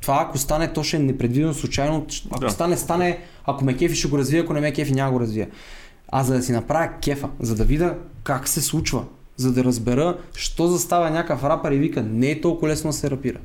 [0.00, 2.06] Това ако стане, то ще е непредвидено, случайно.
[2.30, 2.50] Ако да.
[2.50, 5.48] стане, стане, ако ме кефи ще го развия, ако не ме кефи няма го развия.
[6.08, 7.94] А за да си направя кефа, за да видя
[8.24, 9.04] как се случва,
[9.36, 13.10] за да разбера, що застава някакъв рапър и вика, не е толкова лесно да се
[13.10, 13.38] рапира.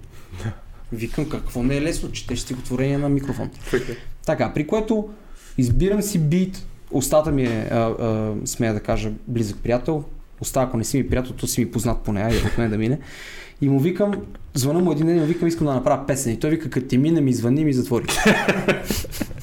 [0.92, 3.50] Викам, какво не е лесно, четеш стихотворение на микрофон.
[3.72, 3.94] Така.
[4.26, 5.10] Така, при което
[5.58, 10.04] избирам си бит, устата ми е, а, а, смея да кажа, близък приятел.
[10.42, 12.78] Оста, ако не си ми приятел, то си ми познат поне, айде от мен да
[12.78, 13.00] мине.
[13.62, 14.14] И му викам,
[14.54, 16.34] звъна му един ден и му викам, искам да направя песен.
[16.34, 18.06] И той вика, като ти мине, ми звъни и ми затвори.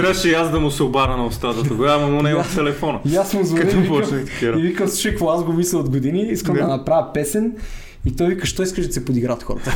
[0.00, 3.00] Трябваше и аз да му се обара на устата тогава, но не е в телефона.
[3.04, 6.28] И аз му звъня и викам, и викам, слушай, какво аз го мисля от години,
[6.30, 6.66] искам Да.
[6.66, 7.52] направя песен.
[8.06, 9.72] И той вика, що искаш да се подиграт хората?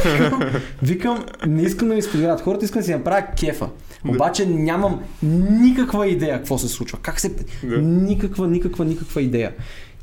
[0.83, 3.69] Викам, не искам да ми се подиграт хората, искам да си направя кефа.
[4.09, 5.01] Обаче нямам
[5.51, 6.99] никаква идея какво се случва.
[7.03, 7.33] Как се...
[7.63, 7.79] Да.
[7.79, 9.53] Никаква, никаква, никаква идея.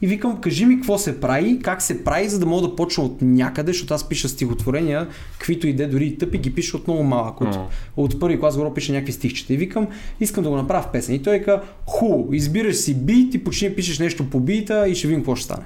[0.02, 3.04] И викам, кажи ми какво се прави, как се прави, за да мога да почна
[3.04, 7.04] от някъде, защото аз пиша стихотворения, каквито иде, дори и тъпи ги пиша от много
[7.04, 7.42] малък.
[7.42, 7.58] От,
[7.98, 9.54] от първи клас горе пише някакви стихчета.
[9.54, 9.88] И викам,
[10.20, 11.16] искам да го направя в песен.
[11.16, 15.08] И той вика, ху, избираш си бит и почни пишеш нещо по бита и ще
[15.08, 15.64] видим какво ще стане.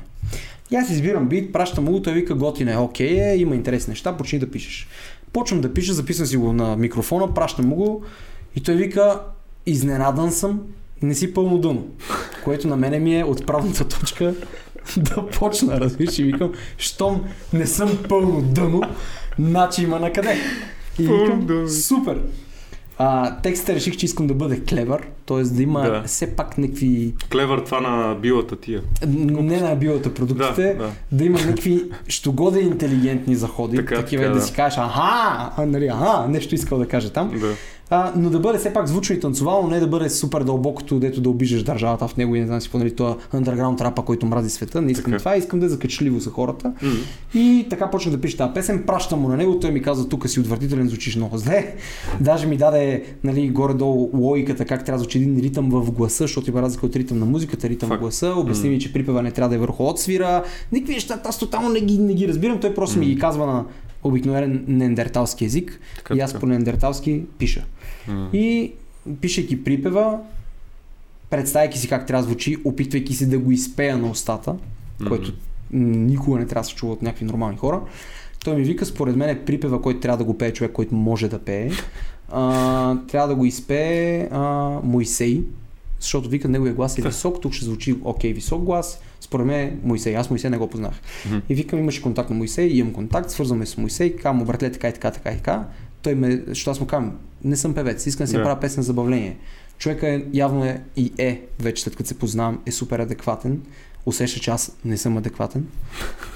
[0.71, 4.17] И аз избирам бит, пращам му, той вика, готин е, окей, е, има интересни неща,
[4.17, 4.87] почни да пишеш.
[5.33, 8.03] Почвам да пиша, записвам си го на микрофона, пращам му го
[8.55, 9.19] и той вика,
[9.65, 10.61] изненадан съм,
[11.01, 11.87] не си пълно дъно.
[12.43, 14.33] Което на мене ми е отправната точка
[14.97, 17.21] да почна, разбираш, и викам, щом
[17.53, 18.81] не съм пълно дъно,
[19.39, 20.37] значи има на къде.
[20.99, 22.21] И викам, супер.
[22.97, 25.43] А, текста реших, че искам да бъде клевър, т.е.
[25.43, 26.03] да има Да.
[26.05, 28.81] все пак някакви, Клевър това на билата тия.
[29.07, 30.91] не на биота Да, продуктите, да.
[31.11, 34.39] да има някакви щогоде интелигентни заходи, Така, такива така, да.
[34.39, 34.45] да.
[34.45, 34.91] си кажеш, аха,
[35.57, 37.39] а, нали, аха, нещо искал да каже там.
[37.39, 37.51] да.
[37.89, 41.21] А, но да бъде все пак звучно и танцовално, не да бъде супер дълбокото, дето
[41.21, 44.25] да обиждаш държавата в него и не знам си какво, нали, това underground рапа, който
[44.25, 44.81] мрази света.
[44.81, 45.19] Не искам Така.
[45.19, 46.73] това, искам да е закачливо за хората.
[46.81, 46.91] М.
[47.33, 50.29] И така почнах да пиша тази песен, пращам му на него, той ми каза, тук
[50.29, 51.75] си отвратителен, звучиш много зле.
[52.21, 56.49] Даже ми даде нали, горе-долу логиката как трябва да звучи един ритъм в гласа, защото
[56.49, 58.01] има разлика от ритъм на музиката, ритъм в Факт.
[58.01, 58.33] гласа.
[58.37, 60.43] Обясни ми, че припева не трябва да е върху отсвира.
[60.71, 62.59] Никакви неща, аз тотално не ги, не ги разбирам.
[62.59, 63.65] Той просто ми ги казва на
[64.03, 65.79] обикновен неандерталски език.
[65.97, 67.65] Така, и аз по неандерталски пиша.
[68.33, 68.71] И
[69.21, 70.19] пишейки припева,
[71.29, 74.55] представяйки си как трябва да звучи, опитвайки се да го изпея на устата,
[74.99, 75.07] М.
[75.07, 75.33] което
[75.71, 77.81] никога не трябва да се чува от някакви нормални хора.
[78.43, 81.27] Той ми вика, според мен е припева, който трябва да го пее човек, който може
[81.27, 81.71] да пее.
[82.29, 84.43] А, трябва да го изпее а,
[84.83, 85.41] Моисей,
[85.99, 88.99] защото вика, неговия глас е висок, тук ще звучи окей, висок глас.
[89.21, 91.01] Според мен е Моисей, аз Моисей не го познах.
[91.25, 91.37] Мгм.
[91.49, 94.93] И викам, имаш контакт на Моисей, имам контакт, свързваме с Моисей, казвам братле, така и
[94.93, 95.67] така, така и така.
[96.05, 98.43] Той ме, защото аз му казвам, не съм певец, искам да си Да.
[98.43, 99.37] правя песен за забавление.
[99.77, 103.61] Човека е, явно е и е, вече след като се познавам, е супер адекватен.
[104.05, 105.67] Усеща, че аз не съм адекватен.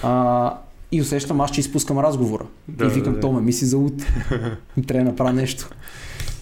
[0.03, 0.53] А,
[0.91, 2.45] и усещам аз, че изпускам разговора.
[2.67, 3.19] Да, и викам, да, да.
[3.19, 3.93] то ме мисли за ут.
[4.87, 5.69] Трябва да направя нещо.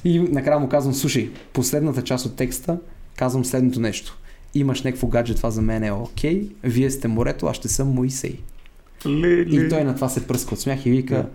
[0.03, 2.77] И накрая му казвам, слушай, последната част от текста
[3.15, 4.17] казвам следното нещо.
[4.53, 6.49] Имаш някакво гадже, това за мен е окей.
[6.63, 8.35] Вие сте морето, аз ще съм Моисей.
[9.05, 9.69] Ле, И ле.
[9.69, 11.29] той на това се пръска от смях и вика, Да.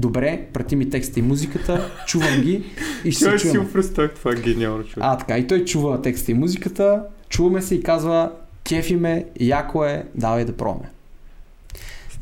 [0.00, 2.64] Добре, прати ми текста и музиката, чувам ги
[3.04, 3.64] и ще се си чуваме.
[3.64, 4.98] го това е гениално човек.
[5.00, 8.32] А, така, и той чува текста и музиката, чуваме се и казва,
[8.64, 10.90] кефи ме, яко е, давай да пробваме.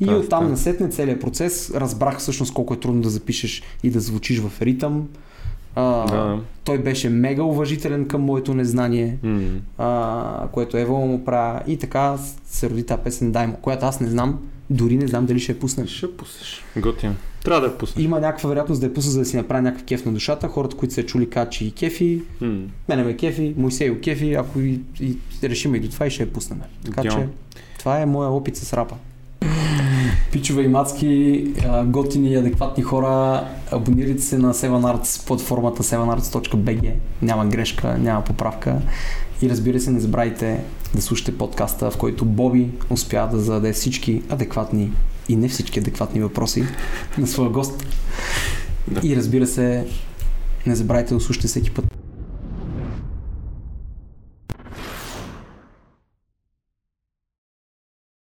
[0.01, 0.49] И оттам става.
[0.49, 5.09] насетне целият процес, разбрах всъщност колко е трудно да запишеш и да звучиш в ритъм.
[5.75, 6.41] А, Да.
[6.65, 9.41] Той беше мега уважителен към моето незнание, М.
[9.79, 11.61] а, което Ева му правя.
[11.67, 12.17] И така
[12.47, 14.39] се роди тази песен Даймо, която аз не знам,
[14.71, 15.87] дори не знам дали ще я пуснем.
[15.87, 16.65] Ще пуснеш.
[16.77, 17.17] Готин.
[17.45, 18.05] Трябва да я пуснеш.
[18.05, 20.49] Има някаква вероятност да я пусна, за да си направя някакъв кеф на душата.
[20.49, 22.23] Хората, които са чули, че и кефи.
[22.41, 22.59] М.
[22.89, 26.23] Мене ме кефи, Моисей го кефи, ако и, и решим и до това и ще
[26.23, 26.61] я пуснем.
[26.85, 27.25] Така Идеално.
[27.25, 27.29] че
[27.79, 28.95] това е моя опит с рапа.
[30.33, 31.45] Пичове и мацки,
[31.85, 36.93] готини и адекватни хора, абонирайте се на 7arts платформата 7arts.bg.
[37.23, 38.77] Няма грешка, няма поправка.
[39.43, 40.61] И разбира се, не забравяйте
[40.95, 44.93] да слушате подкаста, в който Боби успя да зададе всички адекватни
[45.29, 46.65] и не всички адекватни въпроси
[47.19, 47.87] на своя гост.
[48.89, 49.01] Да.
[49.05, 49.87] И разбира се,
[50.67, 51.85] не забравяйте да слушате всеки път